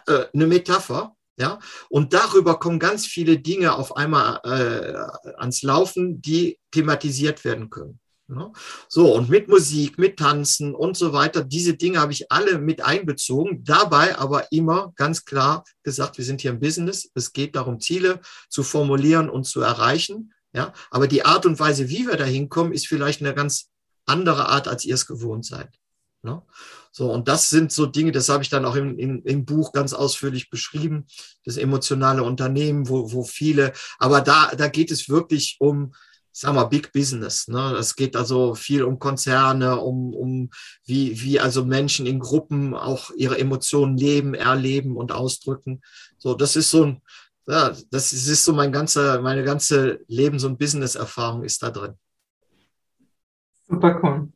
äh, 0.07 0.27
eine 0.35 0.47
Metapher. 0.47 1.17
Ja, 1.39 1.61
und 1.89 2.13
darüber 2.13 2.61
kommen 2.61 2.79
ganz 2.79 3.07
viele 3.07 3.39
Dinge 3.39 3.75
auf 3.75 3.97
einmal 3.97 4.39
äh, 4.45 5.33
ans 5.39 5.63
Laufen, 5.63 6.21
die 6.21 6.59
thematisiert 6.71 7.43
werden 7.45 7.71
können. 7.71 8.01
Ne? 8.27 8.53
So, 8.89 9.15
und 9.15 9.29
mit 9.29 9.49
Musik, 9.49 9.99
mit 9.99 10.19
Tanzen 10.19 10.75
und 10.75 10.97
so 10.97 11.13
weiter, 11.13 11.45
diese 11.45 11.75
Dinge 11.75 12.01
habe 12.01 12.13
ich 12.13 12.33
alle 12.33 12.59
mit 12.59 12.83
einbezogen, 12.83 13.65
dabei 13.65 14.19
aber 14.19 14.51
immer 14.51 14.93
ganz 14.97 15.27
klar 15.27 15.65
gesagt, 15.83 16.17
wir 16.17 16.25
sind 16.25 16.41
hier 16.41 16.53
im 16.53 16.61
Business, 16.61 17.11
es 17.15 17.33
geht 17.33 17.55
darum, 17.55 17.81
Ziele 17.81 18.21
zu 18.49 18.63
formulieren 18.63 19.29
und 19.29 19.45
zu 19.45 19.61
erreichen. 19.61 20.33
Ja, 20.55 20.73
aber 20.91 21.09
die 21.09 21.25
Art 21.25 21.47
und 21.47 21.59
Weise, 21.59 21.89
wie 21.89 22.07
wir 22.07 22.17
da 22.17 22.25
hinkommen, 22.25 22.73
ist 22.73 22.87
vielleicht 22.87 23.21
eine 23.21 23.35
ganz 23.35 23.71
andere 24.07 24.49
Art, 24.49 24.69
als 24.69 24.85
ihr 24.85 24.95
es 24.95 25.07
gewohnt 25.07 25.45
seid. 25.45 25.69
Ne? 26.23 26.43
So, 26.93 27.13
und 27.13 27.29
das 27.29 27.51
sind 27.51 27.73
so 27.73 27.87
Dinge, 27.87 28.13
das 28.13 28.29
habe 28.29 28.43
ich 28.43 28.49
dann 28.49 28.65
auch 28.65 28.77
im, 28.77 28.97
im, 28.99 29.23
im 29.25 29.45
Buch 29.45 29.73
ganz 29.73 29.93
ausführlich 29.93 30.49
beschrieben, 30.49 31.07
das 31.45 31.57
emotionale 31.57 32.23
Unternehmen, 32.23 32.89
wo, 32.89 33.13
wo 33.13 33.25
viele, 33.25 33.73
aber 33.99 34.21
da, 34.21 34.53
da 34.57 34.69
geht 34.69 34.91
es 34.91 35.09
wirklich 35.09 35.57
um, 35.59 35.93
sag 36.37 36.55
mal, 36.55 36.65
Big 36.65 36.93
Business. 36.93 37.47
Ne? 37.47 37.77
Es 37.79 37.95
geht 37.95 38.17
also 38.17 38.55
viel 38.55 38.83
um 38.83 38.99
Konzerne, 38.99 39.79
um, 39.79 40.13
um 40.13 40.51
wie, 40.85 41.21
wie 41.23 41.39
also 41.39 41.65
Menschen 41.65 42.07
in 42.07 42.19
Gruppen 42.19 42.75
auch 42.75 43.11
ihre 43.17 43.39
Emotionen 43.39 43.97
leben, 43.97 44.35
erleben 44.35 44.97
und 44.97 45.13
ausdrücken. 45.13 45.81
So, 46.19 46.35
das 46.35 46.57
ist 46.57 46.71
so 46.71 46.87
ein, 46.87 47.03
ja, 47.47 47.73
das 47.91 48.13
ist 48.13 48.45
so 48.45 48.53
mein 48.53 48.73
ganzer, 48.73 49.23
meine 49.23 49.45
ganze 49.45 50.01
Lebens- 50.09 50.45
und 50.45 50.59
Business-Erfahrung 50.59 51.45
ist 51.45 51.63
da 51.63 51.71
drin. 51.71 51.95
Super 53.69 54.01
cool. 54.03 54.34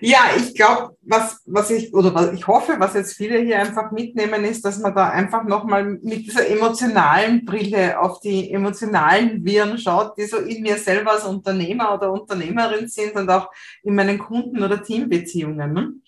Ja, 0.00 0.30
ich 0.36 0.54
glaube, 0.54 0.96
was, 1.02 1.40
was 1.46 1.70
ich, 1.70 1.94
oder 1.94 2.14
was 2.14 2.32
ich 2.32 2.46
hoffe, 2.46 2.76
was 2.78 2.94
jetzt 2.94 3.14
viele 3.14 3.38
hier 3.38 3.58
einfach 3.58 3.90
mitnehmen, 3.90 4.44
ist, 4.44 4.64
dass 4.64 4.78
man 4.78 4.94
da 4.94 5.08
einfach 5.08 5.44
nochmal 5.44 5.84
mit 5.84 6.26
dieser 6.26 6.48
emotionalen 6.48 7.44
Brille 7.44 7.98
auf 7.98 8.20
die 8.20 8.52
emotionalen 8.52 9.44
Viren 9.44 9.78
schaut, 9.78 10.18
die 10.18 10.24
so 10.24 10.38
in 10.38 10.62
mir 10.62 10.76
selber 10.76 11.12
als 11.12 11.24
Unternehmer 11.24 11.94
oder 11.94 12.12
Unternehmerin 12.12 12.88
sind 12.88 13.14
und 13.14 13.30
auch 13.30 13.50
in 13.82 13.94
meinen 13.94 14.18
Kunden- 14.18 14.62
oder 14.62 14.82
Teambeziehungen. 14.82 16.02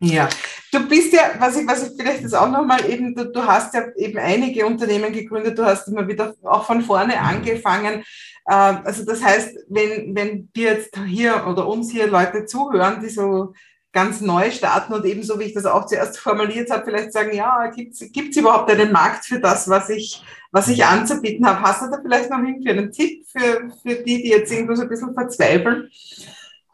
Ja, 0.00 0.28
du 0.72 0.88
bist 0.88 1.12
ja, 1.12 1.32
was 1.38 1.56
ich, 1.56 1.66
was 1.66 1.82
ich 1.82 1.96
vielleicht 1.96 2.22
jetzt 2.22 2.34
auch 2.34 2.48
nochmal 2.48 2.88
eben, 2.88 3.16
du, 3.16 3.32
du 3.32 3.44
hast 3.44 3.74
ja 3.74 3.86
eben 3.96 4.18
einige 4.18 4.64
Unternehmen 4.64 5.12
gegründet, 5.12 5.58
du 5.58 5.64
hast 5.64 5.88
immer 5.88 6.06
wieder 6.06 6.34
auch 6.44 6.64
von 6.64 6.82
vorne 6.82 7.18
angefangen. 7.20 8.04
Äh, 8.46 8.52
also 8.52 9.04
das 9.04 9.22
heißt, 9.22 9.58
wenn, 9.68 10.14
wenn 10.14 10.52
dir 10.52 10.74
jetzt 10.74 10.96
hier 11.06 11.46
oder 11.48 11.66
uns 11.66 11.90
hier 11.90 12.06
Leute 12.06 12.46
zuhören, 12.46 13.00
die 13.02 13.08
so 13.08 13.54
ganz 13.92 14.20
neu 14.20 14.52
starten 14.52 14.92
und 14.92 15.04
ebenso 15.04 15.40
wie 15.40 15.44
ich 15.44 15.54
das 15.54 15.66
auch 15.66 15.86
zuerst 15.86 16.18
formuliert 16.18 16.70
habe, 16.70 16.84
vielleicht 16.84 17.12
sagen, 17.12 17.34
ja, 17.34 17.68
gibt 17.68 17.94
es 17.94 18.36
überhaupt 18.36 18.70
einen 18.70 18.92
Markt 18.92 19.24
für 19.24 19.40
das, 19.40 19.68
was 19.68 19.90
ich, 19.90 20.22
was 20.52 20.68
ich 20.68 20.84
anzubieten 20.84 21.44
habe? 21.44 21.60
Hast 21.62 21.82
du 21.82 21.90
da 21.90 21.98
vielleicht 22.00 22.30
noch 22.30 22.38
irgendwie 22.38 22.70
einen 22.70 22.92
Tipp 22.92 23.26
für, 23.26 23.68
für 23.82 23.96
die, 23.96 24.22
die 24.22 24.28
jetzt 24.28 24.52
irgendwo 24.52 24.76
so 24.76 24.82
ein 24.82 24.88
bisschen 24.88 25.14
verzweifeln? 25.14 25.90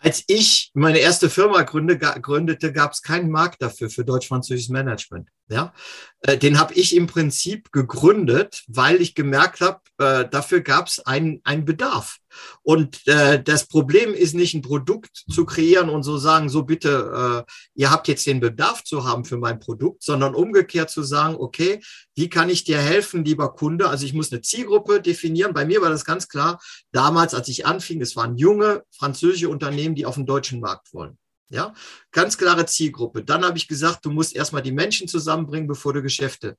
Als 0.04 0.22
ich 0.26 0.70
meine 0.74 0.98
erste 0.98 1.30
Firma 1.30 1.62
gründe, 1.62 1.96
gründete, 1.96 2.74
gab 2.74 2.92
es 2.92 3.00
keinen 3.00 3.30
Markt 3.30 3.62
dafür, 3.62 3.88
für 3.88 4.04
deutsch-französisches 4.04 4.68
Management. 4.68 5.30
Ja? 5.48 5.72
Äh, 6.20 6.36
den 6.36 6.58
habe 6.58 6.74
ich 6.74 6.94
im 6.94 7.06
Prinzip 7.06 7.72
gegründet, 7.72 8.64
weil 8.66 9.00
ich 9.00 9.14
gemerkt 9.14 9.62
habe, 9.62 9.80
äh, 9.96 10.28
dafür 10.28 10.60
gab 10.60 10.88
es 10.88 10.98
einen, 10.98 11.40
einen 11.44 11.64
Bedarf. 11.64 12.18
Und 12.62 13.06
äh, 13.06 13.42
das 13.42 13.66
Problem 13.66 14.14
ist 14.14 14.34
nicht, 14.34 14.54
ein 14.54 14.62
Produkt 14.62 15.24
zu 15.30 15.44
kreieren 15.44 15.88
und 15.88 16.02
so 16.02 16.16
sagen, 16.18 16.48
so 16.48 16.62
bitte, 16.62 17.44
äh, 17.46 17.52
ihr 17.74 17.90
habt 17.90 18.08
jetzt 18.08 18.26
den 18.26 18.40
Bedarf 18.40 18.84
zu 18.84 19.04
haben 19.04 19.24
für 19.24 19.36
mein 19.36 19.60
Produkt, 19.60 20.02
sondern 20.02 20.34
umgekehrt 20.34 20.90
zu 20.90 21.02
sagen, 21.02 21.36
okay, 21.38 21.80
wie 22.14 22.28
kann 22.28 22.48
ich 22.48 22.64
dir 22.64 22.78
helfen, 22.78 23.24
lieber 23.24 23.54
Kunde? 23.54 23.88
Also 23.88 24.06
ich 24.06 24.14
muss 24.14 24.32
eine 24.32 24.40
Zielgruppe 24.40 25.00
definieren. 25.00 25.54
Bei 25.54 25.64
mir 25.64 25.82
war 25.82 25.90
das 25.90 26.04
ganz 26.04 26.28
klar, 26.28 26.60
damals, 26.92 27.34
als 27.34 27.48
ich 27.48 27.66
anfing, 27.66 28.00
es 28.00 28.16
waren 28.16 28.36
junge 28.36 28.82
französische 28.90 29.48
Unternehmen, 29.48 29.94
die 29.94 30.06
auf 30.06 30.14
den 30.14 30.26
deutschen 30.26 30.60
Markt 30.60 30.92
wollen. 30.92 31.18
Ja, 31.50 31.74
ganz 32.10 32.38
klare 32.38 32.66
Zielgruppe. 32.66 33.22
Dann 33.22 33.44
habe 33.44 33.58
ich 33.58 33.68
gesagt, 33.68 34.04
du 34.04 34.10
musst 34.10 34.34
erstmal 34.34 34.62
die 34.62 34.72
Menschen 34.72 35.08
zusammenbringen, 35.08 35.68
bevor 35.68 35.92
du 35.92 36.02
Geschäfte 36.02 36.56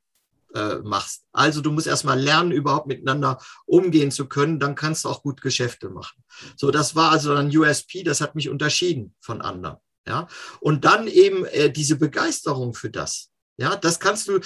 äh, 0.56 0.78
machst. 0.78 1.26
Also 1.34 1.62
du 1.62 1.72
musst 1.72 1.86
erstmal 1.86 2.20
lernen, 2.20 2.52
überhaupt 2.52 2.88
miteinander 2.88 3.40
umgehen 3.66 4.10
zu 4.10 4.28
können, 4.28 4.60
dann 4.60 4.74
kannst 4.76 5.06
du 5.06 5.10
auch 5.10 5.22
gut 5.22 5.42
Geschäfte 5.42 5.90
machen. 5.90 6.24
So, 6.56 6.72
das 6.72 6.96
war 6.96 7.12
also 7.12 7.34
ein 7.34 7.56
USP, 7.56 8.04
das 8.04 8.22
hat 8.22 8.36
mich 8.36 8.50
unterschieden 8.50 9.14
von 9.20 9.42
anderen. 9.42 9.78
Ja, 10.08 10.28
und 10.60 10.86
dann 10.86 11.08
eben 11.08 11.46
äh, 11.46 11.72
diese 11.72 11.98
Begeisterung 11.98 12.76
für 12.76 12.92
das. 12.92 13.32
Ja, 13.58 13.76
das 13.76 14.00
kannst 14.00 14.28
du, 14.28 14.38
äh, 14.38 14.42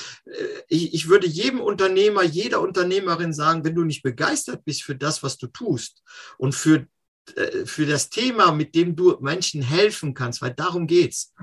ich, 0.70 0.94
ich 0.94 1.10
würde 1.10 1.28
jedem 1.28 1.60
Unternehmer, 1.60 2.24
jeder 2.24 2.62
Unternehmerin 2.62 3.34
sagen, 3.34 3.66
wenn 3.66 3.76
du 3.76 3.84
nicht 3.84 4.02
begeistert 4.02 4.64
bist 4.64 4.84
für 4.84 4.96
das, 4.96 5.22
was 5.22 5.38
du 5.38 5.48
tust 5.48 6.02
und 6.38 6.56
für 6.56 6.88
äh, 7.36 7.66
für 7.66 7.86
das 7.86 8.10
Thema, 8.10 8.52
mit 8.52 8.74
dem 8.74 8.96
du 8.96 9.18
Menschen 9.20 9.62
helfen 9.62 10.14
kannst, 10.14 10.42
weil 10.42 10.54
darum 10.54 10.88
geht's. 10.88 11.34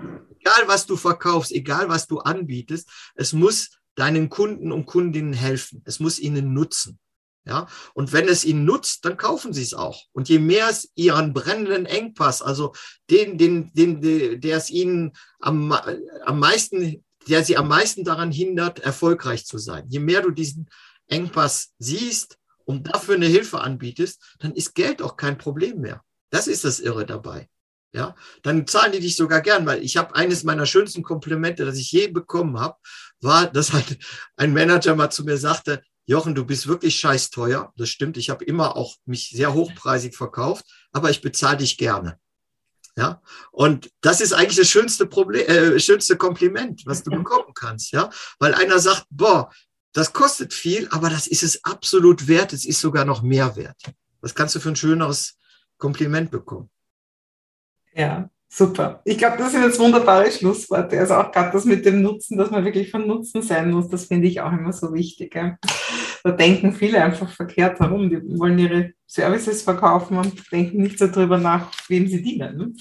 Egal 0.40 0.66
was 0.66 0.86
du 0.86 0.96
verkaufst, 0.96 1.52
egal 1.52 1.88
was 1.88 2.06
du 2.06 2.18
anbietest, 2.18 2.88
es 3.14 3.32
muss 3.32 3.70
deinen 3.96 4.28
Kunden 4.28 4.70
und 4.70 4.86
Kundinnen 4.86 5.32
helfen. 5.32 5.82
Es 5.84 5.98
muss 5.98 6.20
ihnen 6.20 6.54
nutzen. 6.54 7.00
Ja, 7.44 7.68
und 7.94 8.12
wenn 8.12 8.26
es 8.26 8.44
ihnen 8.44 8.64
nutzt, 8.64 9.04
dann 9.04 9.16
kaufen 9.16 9.52
sie 9.52 9.62
es 9.62 9.72
auch. 9.72 10.02
Und 10.12 10.28
je 10.28 10.40
mehr 10.40 10.68
es 10.68 10.90
ihren 10.96 11.32
brennenden 11.32 11.86
Engpass, 11.86 12.42
also 12.42 12.74
den, 13.08 13.38
den, 13.38 13.72
den, 13.72 14.40
der 14.40 14.56
es 14.56 14.68
ihnen 14.68 15.12
am, 15.38 15.70
am 16.24 16.40
meisten, 16.40 17.04
der 17.28 17.44
sie 17.44 17.56
am 17.56 17.68
meisten 17.68 18.02
daran 18.02 18.32
hindert, 18.32 18.80
erfolgreich 18.80 19.46
zu 19.46 19.58
sein. 19.58 19.84
Je 19.88 20.00
mehr 20.00 20.22
du 20.22 20.32
diesen 20.32 20.68
Engpass 21.06 21.72
siehst 21.78 22.36
und 22.64 22.92
dafür 22.92 23.14
eine 23.14 23.26
Hilfe 23.26 23.60
anbietest, 23.60 24.20
dann 24.40 24.52
ist 24.52 24.74
Geld 24.74 25.00
auch 25.00 25.16
kein 25.16 25.38
Problem 25.38 25.80
mehr. 25.80 26.02
Das 26.30 26.48
ist 26.48 26.64
das 26.64 26.80
Irre 26.80 27.06
dabei 27.06 27.48
ja, 27.96 28.14
dann 28.42 28.66
zahlen 28.66 28.92
die 28.92 29.00
dich 29.00 29.16
sogar 29.16 29.40
gern, 29.40 29.64
weil 29.66 29.82
ich 29.82 29.96
habe 29.96 30.14
eines 30.14 30.44
meiner 30.44 30.66
schönsten 30.66 31.02
Komplimente, 31.02 31.64
das 31.64 31.78
ich 31.78 31.90
je 31.90 32.08
bekommen 32.08 32.60
habe, 32.60 32.76
war, 33.20 33.46
dass 33.46 33.72
halt 33.72 33.98
ein 34.36 34.52
Manager 34.52 34.94
mal 34.94 35.10
zu 35.10 35.24
mir 35.24 35.36
sagte, 35.36 35.82
Jochen, 36.06 36.34
du 36.34 36.44
bist 36.44 36.68
wirklich 36.68 36.96
scheiß 36.96 37.30
teuer. 37.30 37.72
Das 37.76 37.88
stimmt, 37.88 38.16
ich 38.16 38.30
habe 38.30 38.44
immer 38.44 38.76
auch 38.76 38.96
mich 39.06 39.30
sehr 39.30 39.54
hochpreisig 39.54 40.16
verkauft, 40.16 40.64
aber 40.92 41.10
ich 41.10 41.20
bezahle 41.20 41.58
dich 41.58 41.76
gerne. 41.76 42.18
Ja, 42.98 43.20
und 43.50 43.90
das 44.00 44.22
ist 44.22 44.32
eigentlich 44.32 44.56
das 44.56 44.70
schönste 44.70 45.06
Problem, 45.06 45.46
äh, 45.46 45.78
schönste 45.78 46.16
Kompliment, 46.16 46.82
was 46.86 47.02
du 47.02 47.10
bekommen 47.10 47.52
kannst, 47.54 47.92
ja, 47.92 48.08
weil 48.38 48.54
einer 48.54 48.78
sagt, 48.78 49.04
boah, 49.10 49.52
das 49.92 50.14
kostet 50.14 50.54
viel, 50.54 50.88
aber 50.90 51.10
das 51.10 51.26
ist 51.26 51.42
es 51.42 51.62
absolut 51.62 52.26
wert, 52.26 52.54
es 52.54 52.64
ist 52.64 52.80
sogar 52.80 53.04
noch 53.04 53.20
mehr 53.22 53.54
wert. 53.56 53.76
Was 54.22 54.34
kannst 54.34 54.54
du 54.54 54.60
für 54.60 54.70
ein 54.70 54.76
schöneres 54.76 55.36
Kompliment 55.76 56.30
bekommen? 56.30 56.70
Ja, 57.92 58.30
super. 58.48 59.00
Ich 59.04 59.18
glaube, 59.18 59.36
das 59.38 59.52
sind 59.52 59.62
jetzt 59.62 59.78
wunderbare 59.78 60.30
Schlussworte. 60.30 60.98
Also 60.98 61.14
auch 61.14 61.30
gerade 61.32 61.52
das 61.52 61.64
mit 61.64 61.84
dem 61.84 62.02
Nutzen, 62.02 62.36
dass 62.38 62.50
man 62.50 62.64
wirklich 62.64 62.90
von 62.90 63.06
Nutzen 63.06 63.42
sein 63.42 63.70
muss, 63.70 63.88
das 63.88 64.06
finde 64.06 64.28
ich 64.28 64.40
auch 64.40 64.52
immer 64.52 64.72
so 64.72 64.92
wichtig. 64.92 65.34
Ja. 65.34 65.56
Da 66.24 66.32
denken 66.32 66.72
viele 66.72 67.02
einfach 67.02 67.30
verkehrt 67.30 67.78
herum. 67.80 68.10
Die 68.10 68.20
wollen 68.38 68.58
ihre 68.58 68.92
Services 69.06 69.62
verkaufen 69.62 70.18
und 70.18 70.50
denken 70.50 70.82
nicht 70.82 70.98
so 70.98 71.06
drüber 71.06 71.38
nach, 71.38 71.70
wem 71.88 72.08
sie 72.08 72.22
dienen. 72.22 72.74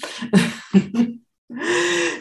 Ne? 0.72 1.18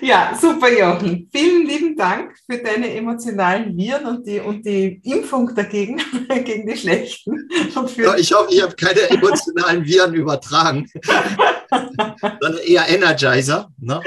Ja, 0.01 0.37
super, 0.39 0.71
Jochen. 0.71 1.27
Vielen 1.33 1.65
lieben 1.65 1.95
Dank 1.95 2.35
für 2.49 2.59
deine 2.59 2.93
emotionalen 2.93 3.75
Viren 3.75 4.05
und 4.05 4.27
die, 4.27 4.39
und 4.39 4.63
die 4.63 5.01
Impfung 5.03 5.53
dagegen, 5.55 5.97
gegen 6.43 6.67
die 6.67 6.77
schlechten. 6.77 7.49
Ja, 7.97 8.15
ich 8.15 8.31
hoffe, 8.31 8.53
ich 8.53 8.61
habe 8.61 8.75
keine 8.75 9.01
emotionalen 9.09 9.83
Viren 9.83 10.13
übertragen, 10.13 10.87
sondern 11.69 12.57
eher 12.65 12.87
Energizer. 12.89 13.69
Ne? 13.79 14.01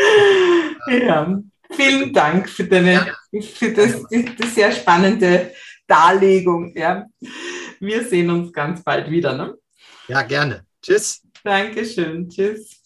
Ja, 0.89 1.39
vielen 1.71 2.13
Dank 2.13 2.49
für 2.49 2.65
deine, 2.65 2.93
ja. 2.93 3.41
für 3.43 3.73
das, 3.73 4.09
die, 4.09 4.25
die, 4.25 4.47
sehr 4.47 4.73
spannende 4.73 5.53
Darlegung. 5.87 6.75
Ja. 6.77 7.07
Wir 7.81 8.05
sehen 8.05 8.31
uns 8.31 8.53
ganz 8.53 8.83
bald 8.83 9.11
wieder. 9.11 9.35
Ne? 9.35 9.55
Ja, 10.09 10.23
gerne. 10.23 10.65
Tschüss. 10.83 11.23
Dankeschön. 11.45 12.29
Tschüss. 12.29 12.79